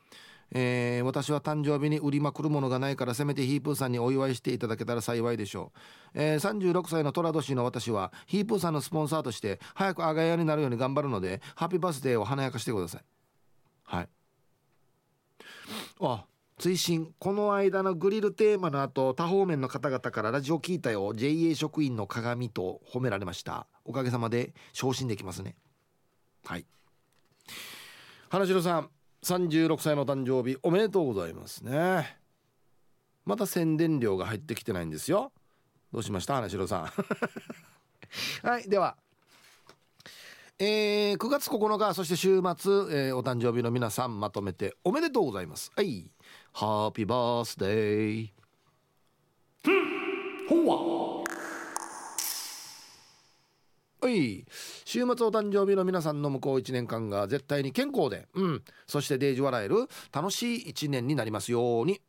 [0.53, 5.79] えー、私は誕生日に売りまくるものがないからせめてヒープーさんにお祝いしていただけたら幸いでしょう、
[6.15, 13.03] えー、36歳の寅年の私はヒープーさんのスポンサーとして早くあがやになるように頑張るのでハッピーバースデーを華やかしてください。
[13.85, 14.09] はい。
[16.01, 16.25] あ
[16.59, 21.13] 追伸この間のグリルテーマの後多方面の方々からラジオ聞いたよ。
[21.15, 23.67] JA 職員の鏡と褒められました。
[23.85, 25.57] おかげさまで昇進できますね。
[26.45, 26.67] はい。
[28.29, 28.91] 花城さん
[29.25, 32.19] 36歳の誕生日おめでとうございますね。
[33.25, 35.33] また宣伝料が入ってきてないんですよ。
[35.93, 36.35] どうしました？
[36.35, 36.87] 花城さん。
[38.47, 38.97] はいでは。
[40.59, 45.73] えー、9月9日そして週末、えー、お誕生日の皆さんまとめておめでとうございます。
[45.75, 46.11] はい。
[46.53, 48.31] ハッピーバースデー。
[50.49, 51.24] ほわ
[54.05, 54.45] はい。
[54.85, 58.29] 週末お誕生日の皆さんの向こう1年間が絶対に健康で。
[58.35, 58.63] うん。
[58.87, 62.03] そしてデージ笑える楽しい1年になりますように。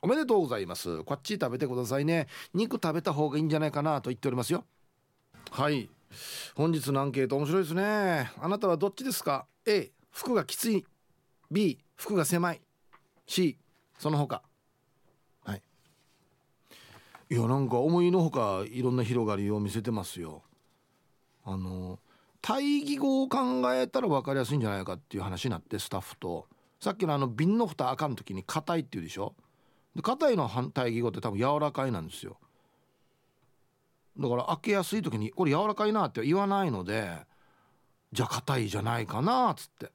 [0.00, 1.04] おめでとうございます。
[1.04, 2.26] こっち食べてくださいね。
[2.54, 4.64] 肉食べた方がいいんじゃないかなと言っておりますよ。
[5.50, 5.90] はい。
[6.54, 8.30] 本日のアンケート面白いですね。
[8.40, 10.86] あなたはどっちですか？A 服がきつい。
[11.50, 12.62] B 服が狭い。
[13.26, 13.58] C
[13.98, 14.40] その他。
[15.44, 15.62] はい。
[17.28, 20.44] いやなんか思いのほかいろんな広がりを見せてますよ。
[21.46, 21.98] あの
[22.42, 26.46] 対義語を考えたら分かりやすいんじゃないかっていう話になってスタッフと。
[26.78, 29.34] さっきのあの瓶の蓋あかん時に硬いっていうでしょ？
[29.94, 32.36] で硬いの反対義語って多分柔らかいなんですよ。
[34.18, 37.10] だから開けやすい時にこれ柔らかいなって言わないので
[38.12, 39.90] じゃあ硬いじゃないかなっつって。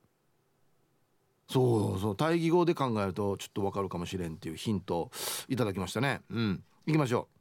[1.49, 5.11] そうそう対義語で考えるとちょっとわかるかもしれんっていうヒント
[5.49, 6.21] いただきましたね。
[6.29, 6.63] うん。
[6.87, 7.40] 行きましょう。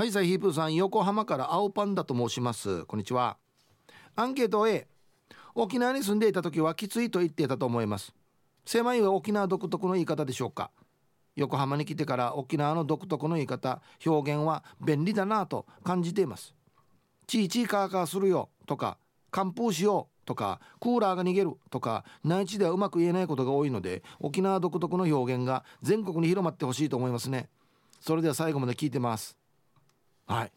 [0.00, 2.86] はいさいヒープーさん横浜から青パンダと申します。
[2.86, 3.36] こんにちは。
[4.16, 4.86] アンケート A
[5.54, 8.14] 沖縄に住んでいた時はきついと言っていたと思います。
[8.64, 10.70] 狭いは沖縄独特の言い方でしょうか。
[11.36, 16.54] 横浜に来てから沖縄の独特の言い方表現は便利だなと感じています。
[17.26, 18.96] チーチーカーカーするよとか
[19.30, 27.50] 寒風しようとかクーラーが逃げるとか内地ではうまく言えないことが多いので沖縄独特の表現が全国に広まってほしいと思いますね。
[28.00, 29.39] それでは最後まで聞いてます。
[30.30, 30.52] はい。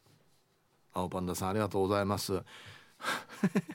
[0.94, 2.44] 青パンダさんありがとうございます。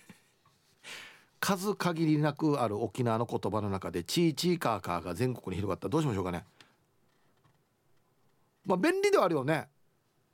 [1.40, 5.88] 数限りなくある沖縄の言葉の中でチーチーカーカーが全国に広がった。
[5.88, 6.44] どうしましょうかね。
[8.64, 9.68] まあ便利ではあるよね。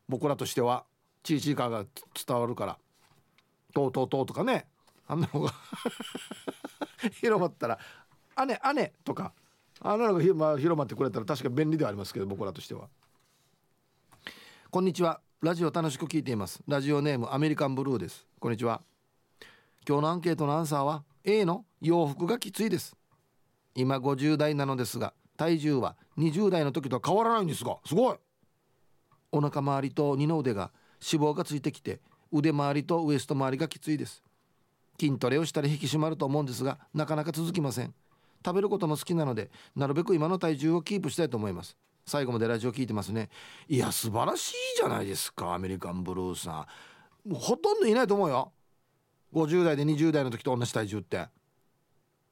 [0.06, 0.84] 僕らとしては
[1.22, 1.86] チーチーカーが
[2.26, 2.78] 伝わるから
[3.72, 4.68] 「とうとうとう」とかね。
[5.06, 5.54] あんなのが
[7.22, 7.78] 広まったら
[8.46, 9.32] 「姉姉」とか。
[9.80, 12.88] あんなのが、広まってくれたら確か便利ではありますけど僕らとしては。
[14.70, 15.20] こんにちは。
[15.44, 16.62] ラジオ楽しく聞いています。
[16.66, 18.26] ラジオネームアメリカンブルーです。
[18.40, 18.80] こんにちは。
[19.86, 22.96] 今日のアンケートのアンサーは A の洋服がきついです。
[23.74, 28.16] 今50代なのですが体重は20代の時とは変わらないんですがすごい。
[29.32, 30.70] お腹周りと二の腕が
[31.12, 32.00] 脂肪がついてきて
[32.32, 34.22] 腕周りとウエスト周りがきついです。
[34.98, 37.92] 筋トレをしたら引き締まると思うんですがなかなか続きません。
[38.42, 41.76] 食べることも好きなのでなるべく今の体重をキープしたいと思います。
[42.06, 43.30] 最後までラジオ聞いてますね。
[43.68, 46.66] いや素晴らしいじゃないですかアメリカンブルーさ
[47.26, 47.30] ん。
[47.30, 48.52] もうほとんどいないと思うよ。
[49.32, 51.16] 50代で20代の時と同じ体重って。
[51.16, 51.28] へ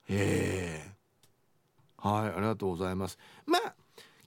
[0.09, 0.93] え。
[1.97, 3.19] はいありがとうございます。
[3.47, 3.75] まあ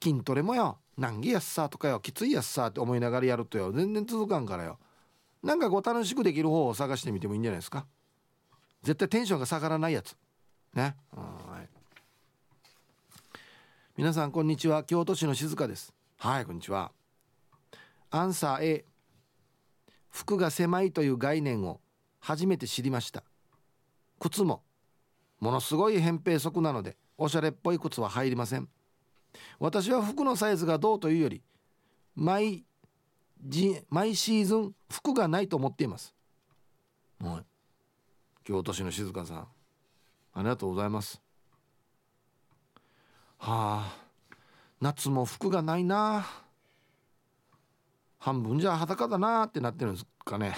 [0.01, 0.79] 筋トレもよ。
[0.97, 1.99] 難儀やっさとかよ。
[1.99, 3.71] きついやっさって思いながらやるとよ。
[3.71, 4.79] 全然続かんからよ。
[5.43, 7.85] なんかこう楽しくできる方を探してみてもいいんじゃないですか。
[8.81, 10.15] 絶対テンションが下がらないやつ。
[10.73, 10.95] ね。
[11.11, 11.34] はい
[13.97, 14.83] 皆さんこんにちは。
[14.83, 15.93] 京都市の静香です。
[16.17, 16.91] はいこんにちは。
[18.11, 18.85] アンサー A
[20.09, 21.79] 服が狭いという概念を
[22.19, 23.23] 初めて知りました。
[24.19, 24.63] 靴も
[25.39, 28.67] ものすごい扁平足なのでおしゃれっぽい靴は入りません。
[29.59, 31.41] 私は服のサイズがどうというより
[32.15, 32.65] 毎
[33.87, 36.13] 毎シーズン服がないと思っています。
[37.21, 37.45] はい。
[38.43, 39.47] 京都市の静香さん
[40.33, 41.24] ありがとうございます。
[43.45, 43.95] はあ
[44.81, 46.25] 夏も服がないな。
[48.17, 50.57] 半分じゃ裸だなってなってるんですかね。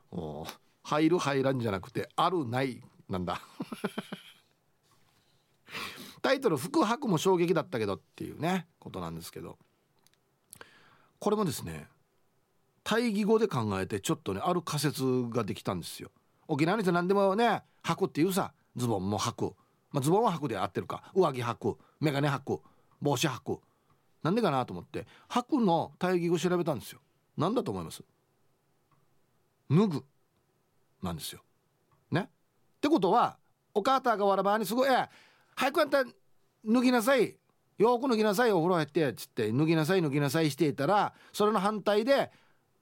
[0.12, 0.46] お
[0.82, 3.40] 入る入らんじゃなくてあるないなんだ。
[6.20, 9.58] タイトル「福白」も衝撃だったけどっていうねことなんですけど。
[11.20, 11.88] これもですね
[12.82, 16.12] 対義語で考えてちょっとねある仮説ができたんですよ。
[16.48, 18.52] 沖縄の人何でもね履くっていうさ。
[18.76, 19.54] ズボンも履く、
[19.90, 21.10] まあ、ズボンは履くで合ってるか。
[21.14, 21.78] 上着履く。
[22.00, 22.60] 眼鏡履く。
[23.00, 23.60] 帽子履く。
[24.22, 27.00] なんでかなと思って履くの対義語調べたんですよ。
[27.36, 28.02] 何だと思います？
[29.70, 30.04] 脱ぐ。
[31.02, 31.42] なんですよ。
[32.10, 32.20] ね？
[32.22, 33.36] ってことは
[33.74, 35.08] お母さんがわらばにすごい「え
[35.54, 36.12] 早くやった脱
[36.64, 37.36] ぎなさい。
[37.76, 38.52] よく脱ぎなさい。
[38.52, 42.32] お風呂入って」っつって脱ぎなさい脱ぎなさいしていたらそれの反対で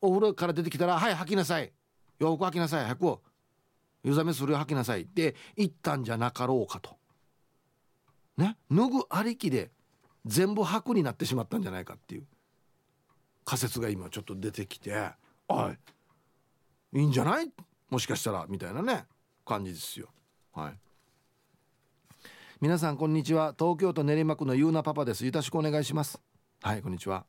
[0.01, 1.73] お風呂から出てきたら「はい履きなさい。
[2.21, 2.85] 洋服履きなさい。
[2.85, 3.19] 早く
[4.05, 6.97] 湯冷めするよ履きなさい」って言ったんじゃなかろうかと。
[8.37, 8.57] ね？
[8.71, 9.71] 脱ぐありきで
[10.25, 12.27] 全部履くになってしまったんじゃないかっていう
[13.45, 15.11] 仮説が今ちょっと出てきて
[15.49, 15.79] 「おい
[16.95, 17.53] いいんじゃない？
[17.91, 19.07] もしかしたら」みたいなね
[19.45, 20.09] 感じですよ。
[20.53, 20.79] はい。
[22.61, 23.55] 皆さんこんにちは。
[23.59, 25.27] 東京都練馬区のゆうなパパです。
[25.27, 26.21] よろしくお願いします。
[26.63, 27.27] はいこんにちは。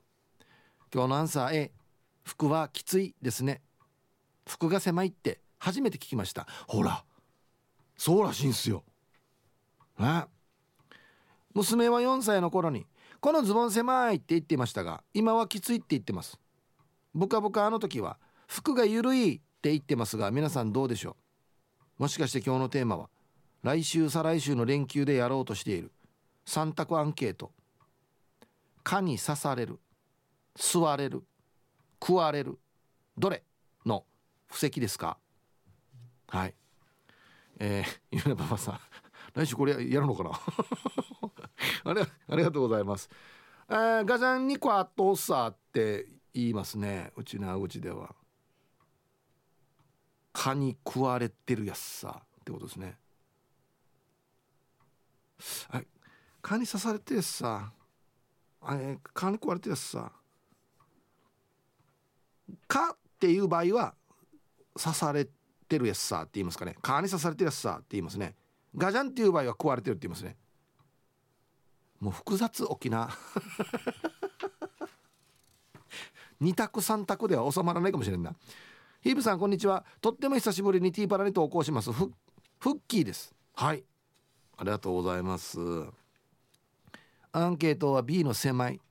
[0.93, 1.71] 今日のアンサー A
[2.23, 3.61] 服はきついですね。
[4.47, 5.42] 服が狭いって。
[5.63, 6.45] 初めて聞きました。
[6.67, 7.05] ほら
[7.97, 8.83] そうらしいんすよ。
[9.97, 10.25] ね。
[11.53, 12.85] 娘は4歳の頃に
[13.21, 16.37] このズボン狭いって言ってましたが今はきついって言ってます。
[17.15, 21.15] ブカブカあの時は服が緩いって言ってますが皆さんどうでしょ
[21.97, 22.01] う。
[22.01, 23.09] もしかして今日のテーマは
[23.61, 25.93] 来週再来週の連休でやろうとしている
[26.45, 27.53] 3択アンケート。
[28.83, 29.79] 蚊に刺される
[30.57, 31.23] 吸われる
[32.01, 32.59] 食われる
[33.17, 33.43] どれ
[33.85, 34.03] の
[34.47, 35.17] 布石ですか？
[36.33, 36.55] はい。
[37.59, 38.79] えー、 ゆねパパさん。
[39.35, 40.31] 来週これやるのかな？
[41.91, 43.07] あれありがとうございます、
[43.69, 47.13] えー、ガジャンニコアトーサーって言いますね。
[47.15, 48.15] うちのうちでは。
[50.31, 52.97] 蚊に食われてるやつさってことですね。
[55.69, 55.83] あ
[56.41, 57.71] 蚊に刺されてるさ。
[58.61, 60.11] あれ蚊に食われてるやつさ。
[62.67, 63.93] 蚊っていう場合は
[64.75, 65.42] 刺されて
[65.73, 68.35] てるやつさって言いますかね蚊に刺されてるやつさって言いますね
[68.75, 70.35] ガジャンっていう場合は食われてるって言いますね
[71.99, 73.09] もう複雑沖縄
[76.41, 78.35] 2択3択では収まらないかもしれんな。
[79.01, 79.85] ヒープさんこんにちは。
[80.01, 81.91] とっても久しぶりにティーパラに投稿します。
[81.91, 82.11] フ
[82.59, 83.33] ッキーです。
[83.55, 83.83] はい。
[84.57, 85.57] ありがとうございます。
[87.31, 88.81] アンケートは B の狭い。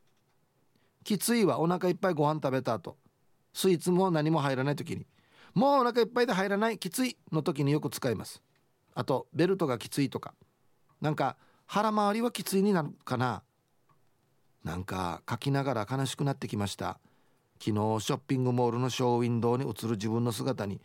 [1.05, 2.97] きついはお腹いっぱいご飯食べた後。
[3.53, 5.07] スイーツも何も入らない時に。
[5.55, 8.43] もうお腹いっぱいで入らないきついの時によく使います。
[8.95, 10.35] あとベルトがきついとか。
[11.01, 11.37] なんか
[11.67, 13.43] 腹回りはきついになるかな。
[14.65, 17.01] なんか書きながら悲しくなってきました。
[17.59, 17.73] 昨日
[18.05, 20.81] ショッピングモールのショーウィンドウに映る自分の姿に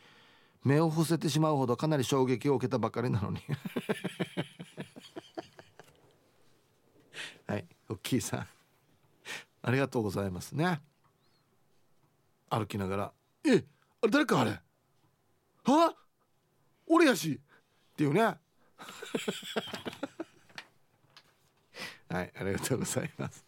[0.64, 3.40] 目を伏せてしまうほどかなり衝撃を受けたばかりなのに。
[7.48, 8.48] はいおっきいさん。
[9.62, 10.82] ありがとうございますね。
[12.50, 13.14] 歩きながら
[13.46, 13.66] 「えあれ
[14.10, 14.62] 誰かあれ。
[15.66, 15.96] は？
[16.88, 17.34] 俺やし」
[17.94, 18.22] っていうね。
[22.10, 23.44] はいありがとうございます。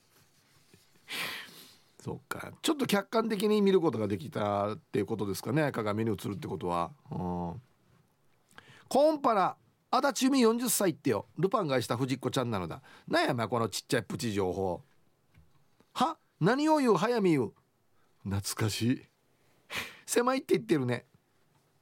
[2.03, 2.51] そうか。
[2.61, 5.71] ちょっと客観的に見ることができたっていうことですかね。
[5.71, 6.91] 鏡に映るってことは。
[7.11, 7.61] うん。
[8.87, 9.55] コンパラ
[9.91, 11.27] 足立由美40歳ってよ。
[11.37, 12.81] ルパンがした藤子ちゃんなのだ。
[13.07, 14.83] なんやまこのちっちゃいプチ情報。
[15.93, 16.17] は？
[16.39, 16.95] 何を言う？
[16.95, 17.53] 早見言う？
[18.23, 19.08] 懐かしい。
[20.09, 21.05] 狭いって言ってるね。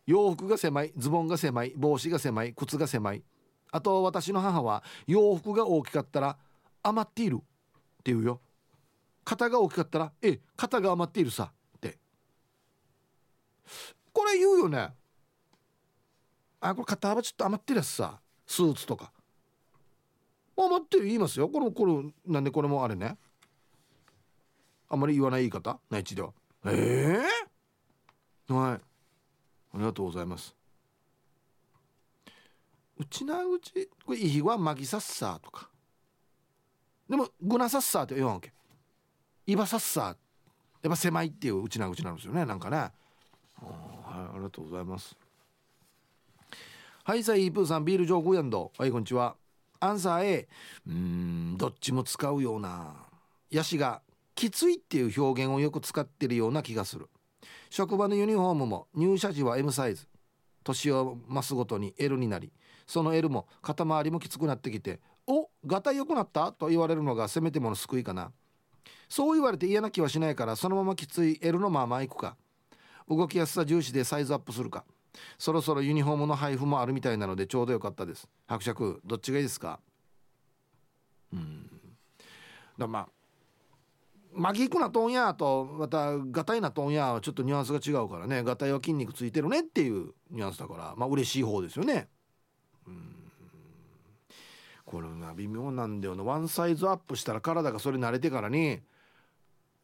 [0.06, 3.24] 洋服が狭いズボンが狭い帽子が狭い靴が狭い。
[3.72, 6.38] あと私の母は洋服が大きかったら
[6.84, 7.38] 余っているっ
[8.04, 8.42] て言うよ。
[9.24, 11.54] 肩が大きかったらえ肩が余っているさ。
[11.78, 11.98] って。
[14.12, 14.90] これ言うよね。
[16.60, 18.20] あこれ肩幅ちょっと余ってるやつさ。
[18.46, 19.14] スーツとか。
[20.58, 21.48] 余ってる言いますよ。
[21.48, 21.94] これこれ
[22.26, 23.18] なんでこれもあれね。
[24.90, 25.80] あんまり言わない言い方。
[25.90, 26.34] 内地では。
[26.66, 27.57] ええー、
[28.50, 28.72] はい。
[28.74, 28.80] あ
[29.76, 30.56] りがとうございます。
[33.00, 35.70] うちなうちこれいいわマギサッサーとか。
[37.10, 38.52] でもグナサッサーって言わんわけ。
[39.46, 40.06] イバサッサー。
[40.06, 40.16] やっ
[40.90, 42.46] ぱ狭いっていううちなうちなんですよね。
[42.46, 42.78] なんかね。
[42.78, 42.92] はい
[43.64, 45.16] ありがとうございます。
[47.04, 48.72] はいさあイープーさんビール上空やんど。
[48.78, 49.36] はいこんにちは。
[49.80, 50.48] アンサー A
[50.88, 52.96] うんどっちも使うような。
[53.52, 54.02] ヤシが
[54.36, 57.10] きついっていう表現をよく使ってるような気がする。
[57.70, 60.08] 職場のユニフォームも入社時は M サイズ。
[60.64, 62.52] 年を増すごとに L になり
[62.86, 66.52] その L も肩周りもきつくなってきておガタ良くなった？
[66.52, 68.32] と言われるのがせめてもの救いかな。
[69.08, 72.36] そう言われて嫌な気はしないからそのままきつい L のまま行くか。
[73.10, 74.84] 動きやすさ重視でサイズアップするか。
[75.38, 78.28] そろそろユニフォームの配布もあるみたいなのでちょうどよかったです。
[78.48, 79.80] 伯爵どっちがいいですか？
[81.32, 81.70] うん。
[82.78, 83.08] だまあ
[84.38, 88.44] マギクなトンヤとまたガタイなトンヤはちょっとニュアンスが違うからね。
[88.44, 92.08] ガタイは筋肉ついてるねっていうニュアンスだからまあ嬉しい方ですよね。
[92.88, 93.32] うん。
[94.86, 96.24] これが微妙なんだよな。
[96.24, 98.80] ワンサイズアップしたら体がそれ慣れてからに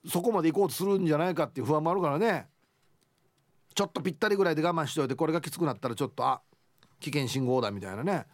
[0.08, 2.48] そこまで行こうとするんじゃないかっていう不安もあるからね。
[3.74, 6.42] ちょっとぴったりぐらいで我慢しといてこれがきつくなったらちょっとあ
[7.00, 8.28] 危険信号だみたいなね。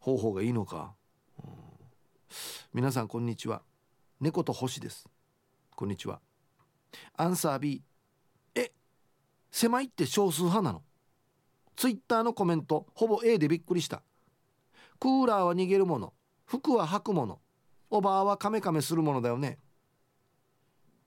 [0.00, 0.94] 方法がいいのか、
[1.44, 1.50] うん、
[2.74, 3.62] 皆さんこんにちは。
[4.20, 5.11] 猫と星です。
[5.82, 6.20] こんにちは。
[7.16, 7.82] アンサー B
[8.54, 8.70] え
[9.50, 10.82] 狭いって少数派なの？
[11.74, 14.00] ツイッターのコメントほぼ A でびっくりした。
[15.00, 16.12] クーラーは逃げるもの。
[16.46, 17.40] 服は履くもの。
[17.90, 19.58] おばあはカメカメするものだよね。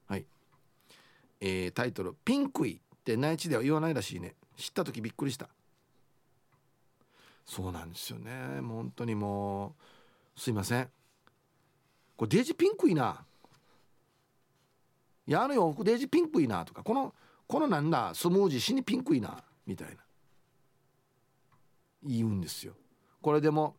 [0.10, 0.26] はい、
[1.40, 4.36] えー、タイトル「ピンクイ」って内地では言わないらしいね。
[4.58, 5.48] 知った時びっくりした。
[7.46, 8.60] そうなんですよね。
[8.60, 9.74] もう本当にも
[10.36, 10.42] う。
[10.42, 10.90] すいません。
[12.18, 13.24] これデージピンクいな。
[15.28, 16.84] いやあの洋服デージピンクいなとか。
[16.84, 17.14] この
[17.48, 19.96] このなんだスムージー死にピンクいなみたいな。
[22.04, 22.74] 言うんですよ。
[23.22, 23.76] これでも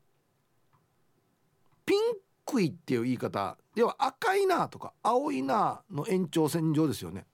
[1.85, 1.99] ピン
[2.45, 3.57] クいっていう言い方。
[3.75, 7.27] では赤いなとか青いなの延長線上ですよね。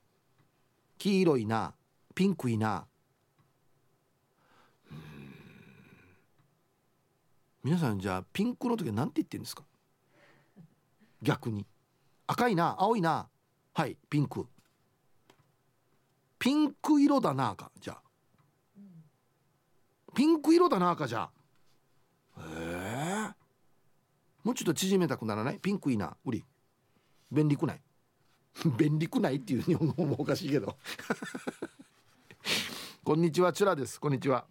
[0.97, 1.73] 黄色いな
[2.13, 2.85] ピンクいな。
[7.63, 9.63] 皆さんじゃあピンクの時は何て言ってるんですか？
[11.21, 11.65] 逆に。
[12.27, 13.27] 赤いな青いな。
[13.73, 14.45] はいピンク。
[16.37, 18.01] ピンク色だなかじゃあ。
[20.13, 21.31] ピンク色だなかじゃあ。
[22.37, 22.41] え
[23.29, 23.29] え。
[23.29, 23.33] ー、
[24.43, 25.59] もうちょっと縮めたくならない？
[25.59, 26.45] ピンクいいな売り
[27.31, 27.81] 便利くない？
[28.77, 29.37] 便利くない？
[29.37, 30.77] っていう日本語もおかしいけど。
[33.03, 33.99] こんにちはチュラです。
[33.99, 34.45] こんにちは。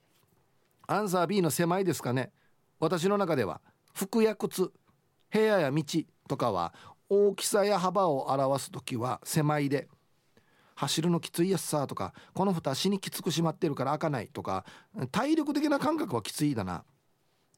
[0.89, 2.33] アンサー B の狭いですかね？
[2.81, 3.61] 私の中では
[3.95, 4.73] 服や靴
[5.31, 5.85] 部屋や道
[6.29, 6.75] とかは
[7.15, 9.87] 大きさや幅を表す時は狭いで
[10.77, 14.65] 走るのきついやつさとかこの蓋足にきつくしまってるから開かないとか
[15.11, 16.85] 体力的な感覚はきついだな。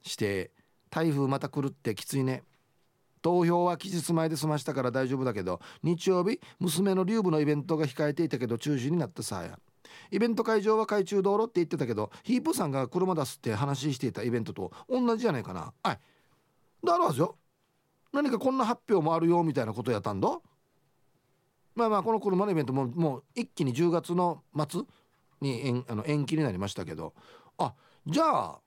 [0.03, 0.51] して
[0.91, 2.43] 台風また来るってきついね。
[3.23, 9.57] 投票は期日前で済ましたから大丈夫だけど日曜日娘の竜部のイベントが控えていたけど中止になったさや。
[10.11, 15.73] イベント会場は海中道路って言ってたけどヒープさんが車出すって話していたイベントと同じじゃないかな。
[15.85, 15.99] はい。
[16.85, 17.37] だろはずよ。
[18.15, 20.39] 何かこんな発表もあるよみたいなことやったんだ
[21.75, 24.83] まあまあこの車のイベントももう一気に10月の末
[25.41, 27.13] に延あの延期になりましたけど。
[27.59, 27.75] あ
[28.07, 28.61] じゃあ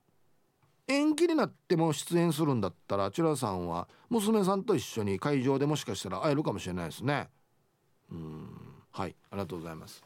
[0.88, 7.28] 延期になっても出演するんだったらチュラさんは娘さんと一緒に会場でもしかしたら会えるかもしれないですね。
[8.10, 8.50] うん
[8.92, 10.04] はいありがとうございます。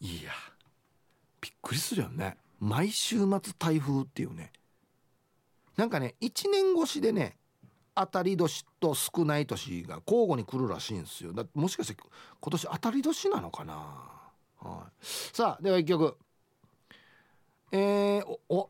[0.00, 0.32] いや
[1.40, 2.36] びっくりするよね。
[2.58, 4.52] 毎週末台風っていうね。
[5.76, 7.36] なんかね1年越しでね
[8.00, 11.32] 当たり年と少ない年が交互に来るらしいんですよ。
[11.32, 12.02] だもしかして
[12.40, 13.74] 今年当たり年なのかな、
[14.58, 16.16] はい、さあでは一曲。
[17.72, 18.68] えー、お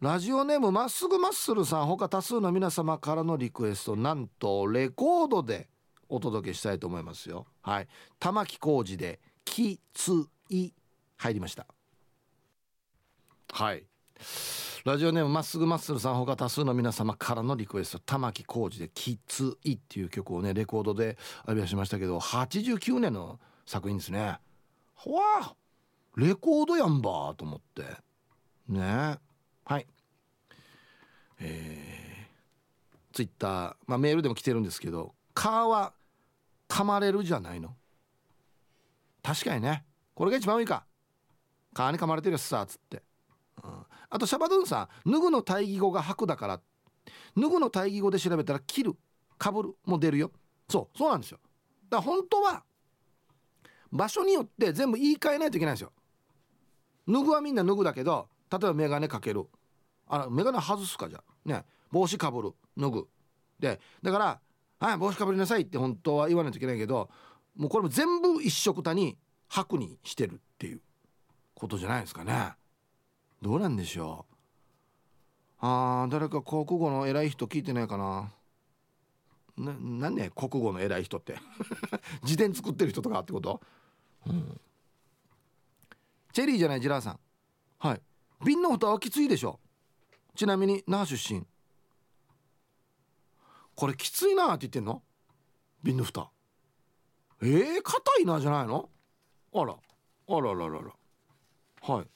[0.00, 5.68] ラジオネームまっすぐマッスルさん他多数の皆様からのリクエストなんとレコードで
[6.08, 7.46] お届けしたいと思いますよ。
[7.62, 7.88] はい。
[8.18, 10.72] 玉置浩二で「きつい」
[11.18, 11.66] 入りました。
[13.52, 13.84] はい。
[14.84, 24.38] ラジオネームまっすぐマッスルさんほか多数の皆様からのリクエスト玉置浩二で「きつい」っていう曲をねレコードで浴び出しましたけど89年の作品ですね。
[25.04, 25.56] わ
[26.16, 27.84] レコードやんばと思って。
[28.68, 29.18] ね。
[29.64, 29.86] はい。
[31.40, 35.92] えー、ツイッター、まあ、メールでも来てるんですけど「蚊は
[36.68, 37.76] 噛まれるじゃないの」
[39.22, 39.84] 確かにね。
[40.14, 40.86] これが一番多いか。
[41.74, 43.07] 蚊に噛まれてるやつさっつって。
[44.10, 46.60] あとシャバドゥンさん脱ぐの対義語が吐くだから。
[47.36, 48.96] 脱ぐの対義語で調べたら切る
[49.38, 50.30] かぶるも出るよ。
[50.68, 51.38] そうそうなんですよ。
[51.90, 52.64] だから本当は
[53.90, 55.92] 場所によって全部言い換えないといけないんですよ。
[57.06, 59.46] 脱ぐはみんな脱ぐだけど例えば眼鏡かける。
[60.06, 61.64] あら眼鏡外すかじゃね。
[61.90, 62.52] 帽子かぶる。
[62.76, 63.08] 脱ぐ。
[63.58, 64.40] でだから
[64.78, 67.10] 「はい帽子かぶりなさい」って本当は言わないといけないけど
[67.56, 70.80] もうこれも全部一緒くたに白にしてるっていう
[71.54, 72.52] ことじゃないですかね。
[73.40, 74.34] どうなんでしょう？
[75.60, 78.32] あー誰か国語の偉い人聞いてないかな？
[79.56, 81.36] ななんね国語の偉い人って？
[82.24, 83.60] 辞典作ってる人とかってこと、
[84.26, 84.60] うん、
[86.32, 87.20] チェリーじゃないジラーさん。
[87.78, 88.02] はい。
[88.44, 89.58] 瓶の蓋はきついでしょ？
[90.36, 91.44] ちなみに那覇出身。
[93.74, 95.02] これきついなって言ってんの？
[95.82, 96.30] 瓶の蓋。
[97.40, 98.88] えー、硬いなじゃないの？
[99.54, 99.74] あら。
[99.74, 100.92] あらららら。
[101.82, 102.06] はい。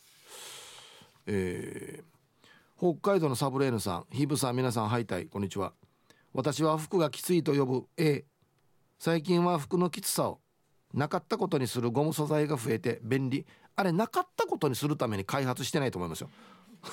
[1.26, 5.72] えー、北海道のサブレーヌさんヒブさん皆さんハイタイこんにちは。
[6.34, 8.24] 私は服がきついと呼ぶ A
[8.98, 10.40] 最近は服のきつさを
[10.92, 13.46] なかったことにするゴム素材が増えて便利。
[13.74, 16.30] あれなかったことにするために開発してないと思いますよ。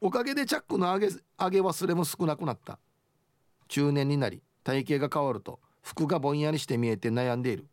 [0.00, 2.78] おかげでチャックの上げ上げ忘れも少なくなった。
[3.68, 7.66] 中年になり体型が変わると服がぼんやりして見えて悩んでいる。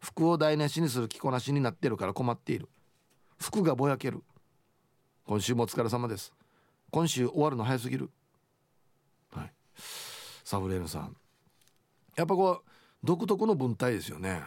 [0.00, 2.68] 服を台無しにする着こなしになってるから困っている。
[3.38, 4.22] 服がぼやける。
[5.24, 6.32] 今週もお疲れ様です。
[6.90, 8.10] 今週終わるの早すぎる。
[9.32, 9.52] はい。
[10.44, 11.16] サブレーヌさん。
[12.16, 12.70] やっぱこう
[13.04, 14.42] 独特の文体ですよね。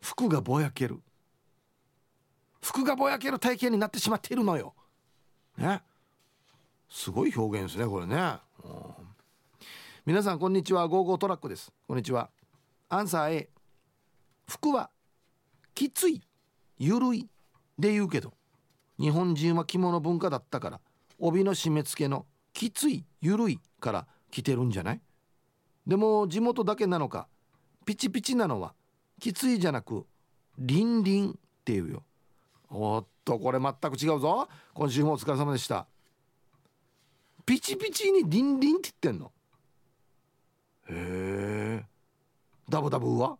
[0.00, 1.00] 服がぼやける。
[2.60, 4.74] 服がぼやける体型になってしまっているのよ。
[5.56, 5.82] ね。
[6.88, 8.82] すごい表現ですねこれね、うん。
[10.04, 10.86] 皆さんこんにちは。
[10.88, 11.72] ゴーゴートラックです。
[11.86, 12.30] こんにちは。
[12.88, 13.48] アンサー A
[14.46, 14.90] 服は
[15.74, 16.22] きつい。
[16.78, 17.28] ゆるい。
[17.78, 18.34] で言うけど
[18.98, 20.80] 日本人は着物文化だったから
[21.18, 25.00] 帯の締め付けのきついゆるいから来てるんじゃない？
[25.86, 27.28] でも地元だけなのか
[27.84, 28.74] ピチピチなのは
[29.20, 30.06] きついじゃなく
[30.58, 32.02] リンリンっていうよ。
[32.70, 34.48] おっとこれ全く違うぞ。
[34.74, 35.86] 今週もお疲れ様でした。
[37.44, 39.32] ピチピチにリンリンって言ってんの？
[40.90, 41.84] へえ。
[42.68, 43.38] ダブダブは？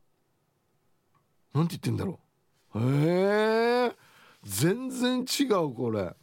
[1.55, 2.19] なんて言ってんだろ
[2.75, 2.81] う。
[2.81, 3.97] へえ。
[4.45, 6.15] 全然違うこれ。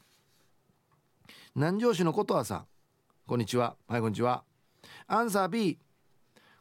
[1.55, 2.65] 南城市のことはさん。
[3.26, 3.78] こんにちは。
[3.88, 4.43] はいこんにちは。
[5.07, 5.80] アンサー B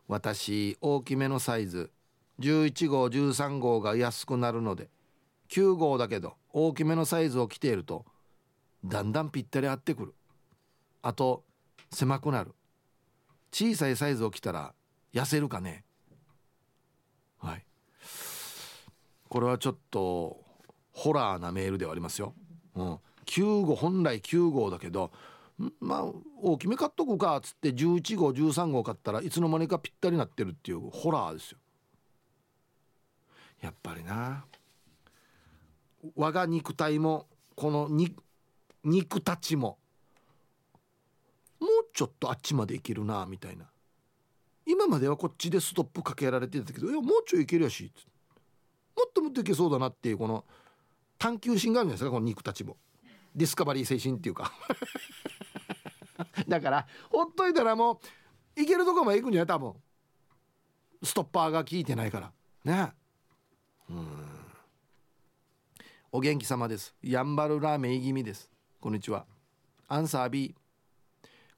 [0.06, 1.90] 私大きめのサイズ。
[2.38, 4.88] 11号13号が安くなるので。
[5.50, 8.04] 9号だけど大きめのサイズを着ていると
[8.84, 10.14] だんだんぴったり合ってくる。
[11.02, 11.42] あと
[11.90, 12.54] 狭くなる。
[13.50, 14.74] 小さいサイズを着たら
[15.12, 15.84] 痩せるかね。
[17.40, 17.64] はい。
[19.28, 20.47] これはちょっと
[20.98, 22.34] ホラーなメールではありますよ、
[22.74, 25.12] うん、9号本来9号だけど
[25.80, 26.04] まあ
[26.42, 31.58] 大きめ買っとくかっつって11号13号買ったらいつの間にかぴったりなってるっていうホラーですよ。
[33.60, 34.44] やっぱりな。
[36.16, 37.26] 我が肉体も
[37.56, 37.88] この
[38.84, 39.78] 肉たちも
[41.60, 43.66] もうちょっとあっちまでいけるなみたいな。
[44.64, 47.90] 今まではこっちでストップかけられてたけどいやもうちょいいけるやし
[48.96, 50.44] もっともっといけそうだなっていうこの
[51.18, 52.76] 探求心があるんですかこの肉たちも。
[53.34, 54.52] ディスカバリー精神っていうか。
[56.48, 58.00] だからほっといたらも
[58.56, 59.74] ういけるとこまで行くんじゃない多分。
[61.02, 62.32] ストッパーが効いてないから。
[62.64, 62.92] ね。
[63.90, 64.08] うん。
[66.10, 66.94] お元気様です。
[67.02, 68.50] やんばるラーメンいぎみです。
[68.80, 69.26] こんにちは。
[69.88, 70.54] アンサー B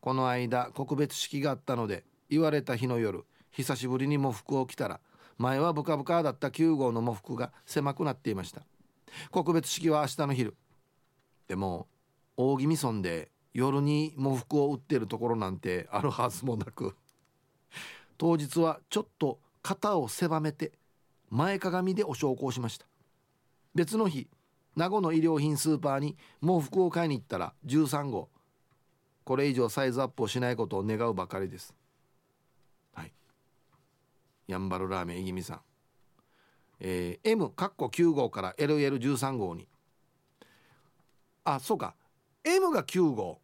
[0.01, 5.01] この間告別式があったので言われた日の夜久しぶりに喪服を着たら
[5.37, 8.63] 前はブカブカだった9号の喪服が狭くなっていました。
[9.31, 10.57] 告別式は明日の昼。
[11.49, 11.89] でも
[12.37, 16.97] 大宜味村で夜に喪服を売ってるところなんてあるはずもなく。
[18.19, 20.73] 当日はちょっと肩を狭めて
[21.31, 22.87] 前かがみでお焼香しました。
[23.75, 24.29] 別の日
[24.77, 28.29] 名護の衣料品スーパーに喪服を買いに行ったら13号
[29.25, 31.75] これ以上サイズアップをしないことを願うばかりです。
[32.95, 33.13] はい。
[34.49, 35.61] やんばるラーメンいぎみさん。
[36.81, 39.69] えー、M かっこ9号から LL13 号に。
[41.45, 41.95] あそうか。
[42.45, 43.39] M が9号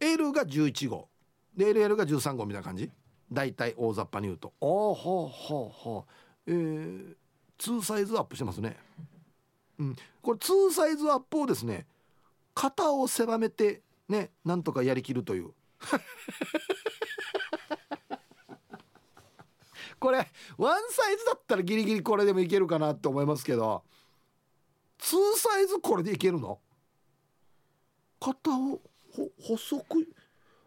[0.00, 1.08] L が11号
[1.56, 2.90] で LL が13号みたいな感じ？
[3.30, 4.52] 大体大雑把に言うと。
[4.60, 6.06] おおほうほうほ
[6.46, 6.50] う。
[6.50, 7.14] えー、
[7.58, 8.76] 2サイズアップしてますね。
[9.78, 9.96] うん。
[10.22, 11.86] これ2サイズアップをですね
[12.54, 15.52] 型を狭めてねなんとかやりきるという。
[20.00, 20.18] これ
[20.58, 23.84] ワンサイズだったらギリギリこれでもいけるかなって思いますけど
[24.98, 26.58] 2サイズこれでいけるの？
[28.18, 28.80] 肩を
[29.12, 30.08] ほ細く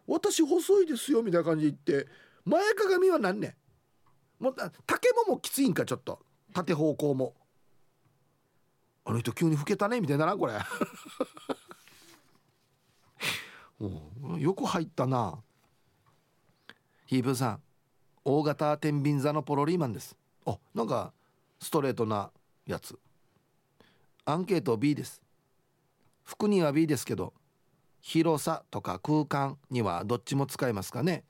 [0.06, 2.10] 私細いですよみたいな感じで言って
[2.44, 3.56] 前かがみは何ね
[4.38, 4.54] もう
[4.86, 6.20] 竹ももきついんかちょっと。
[6.52, 7.34] 縦方向も。
[9.06, 10.52] あの人急に老けたねみたいななこれ。
[14.38, 15.42] よく入ったな。
[17.06, 17.62] ヒープさん。
[18.24, 20.16] 大型天秤座のポロリーマンです。
[20.46, 21.12] あなんか
[21.60, 22.30] ストレートな
[22.66, 22.98] やつ。
[24.24, 25.20] アンケート B です。
[26.24, 27.34] 服には B ですけど
[28.00, 31.24] 広さとか空間にはどっちも使えますかね。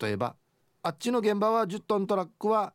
[0.00, 0.36] 例えば
[0.82, 2.74] あっちの現場は10トントラックは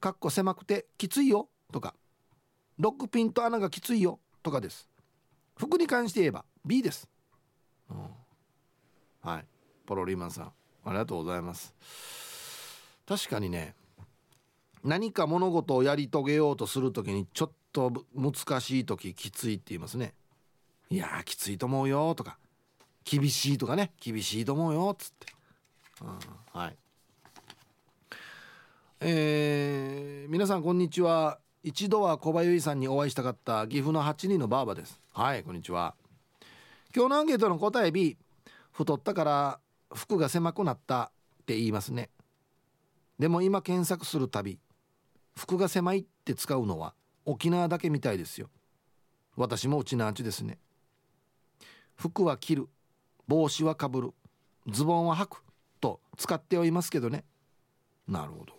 [0.00, 1.94] かっこ狭くてきついよとか
[2.78, 4.88] ロックピンと穴がきついよとかです。
[5.56, 7.08] 服に関して言えば B です、
[7.90, 7.98] うん、
[9.22, 9.44] はい。
[9.86, 10.52] ポロリーマンさん
[10.84, 11.74] ありがとうございます。
[13.10, 13.74] 確かにね
[14.84, 20.14] 何か物事をやり遂げようとする時にちょっと難しい時きついって言いますね。
[20.90, 22.38] いやきついと思うよとか
[23.04, 25.26] 厳しいとかね厳しいと思うよっつって、
[26.02, 26.76] うん、はい。
[29.00, 31.40] えー、皆さんこんにちは。
[31.64, 35.00] 一度は小林さんにお会いしたかった岐阜の8人のばあばです。
[35.12, 35.96] はいこんにちは。
[36.94, 38.16] 今日のアンケートの答え B
[38.70, 39.58] 太ったから
[39.92, 41.10] 服が狭くなった
[41.42, 42.08] って言いますね。
[43.20, 44.58] でも今検索するたび
[45.36, 46.94] 服が狭いって使うのは
[47.26, 48.48] 沖縄だけみたいですよ。
[49.36, 50.58] 私もうちなんちですね。
[51.96, 52.68] 服は着る
[53.28, 54.10] 帽子はかぶる
[54.68, 55.42] ズボンは履く
[55.82, 57.24] と使ってはいますけどね。
[58.08, 58.54] なるほど。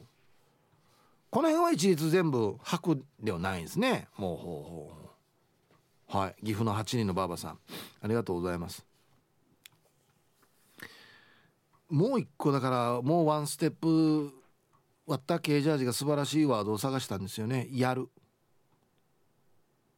[1.31, 4.09] この辺は一律全部履くではないんですね。
[4.11, 4.91] ほうほうほ
[6.13, 6.35] うはい。
[6.45, 7.57] 岐阜の8人のばあばさん
[7.99, 8.85] ありがとうございます。
[11.89, 14.40] もう一個だからもうワンステップ
[15.11, 17.67] 割ったケジャージが素晴らしいワードを探したんですよね。
[17.71, 18.09] やる。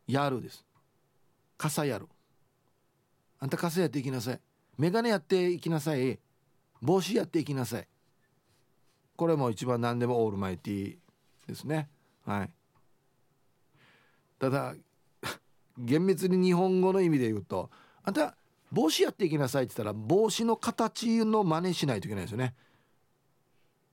[0.07, 0.66] やるです。
[1.57, 2.07] 傘やる。
[3.39, 4.39] あんた傘やっていきなさい。
[4.78, 6.20] 眼鏡やっていきなさい。
[6.82, 7.88] 帽子やっていきなさい。
[9.16, 10.97] これも一番何でもオールマイティ
[11.47, 11.89] ですね。
[12.26, 12.49] はい。
[14.39, 14.74] ただ
[15.78, 17.70] 厳密に日本語の意味で言うと
[18.03, 18.36] あんた
[18.72, 22.55] 帽子やっていきなさいって言ったら帽子の形の真似しないといけないですよね。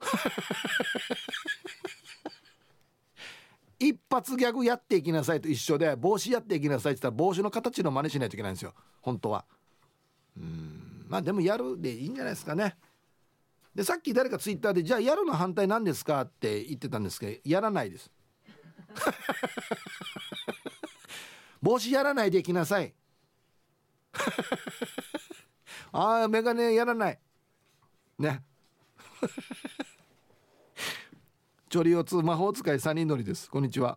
[3.79, 8.75] 一発ギャグやっていきなさいと一緒で帽子やっていきなさいって言ったら帽子の形の真似しないといけないんですよ。
[9.01, 9.45] 本当は。
[10.37, 11.07] うん。
[11.09, 12.77] まあでもやるでいいんじゃないですかね。
[13.75, 18.11] でさっき誰かツイッターでじゃあやるの反対なんですかって言ってたんですけどやらないです。
[21.63, 22.95] 帽子やらないでいきなさい。
[25.93, 27.19] ああメガネやらない。
[28.19, 28.43] ね。
[31.71, 33.49] チョリオツ魔法使い3人乗りです。
[33.49, 33.97] こんにちは。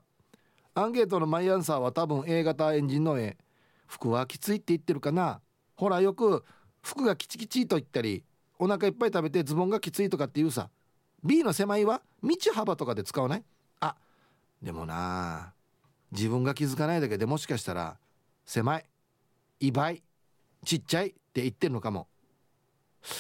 [0.75, 3.35] アンケートのマイアンサーは多分 A 型エンジンの A
[3.87, 5.41] 服はきついって言ってるかな。
[5.73, 6.43] ほらよく
[6.83, 8.23] 服がキチキチと言ったり
[8.59, 10.69] お腹いっぱい食べてズボンがきついとかって言うさ。
[11.23, 13.43] B の狭いは道幅とかで使わない？
[13.79, 13.95] あ
[14.61, 15.53] でもな
[16.11, 17.97] 自分が気づかないだけでもしかしたら
[18.45, 18.85] 狭い
[19.59, 20.03] 異倍
[20.63, 22.07] ちっちゃいって言ってるのかも。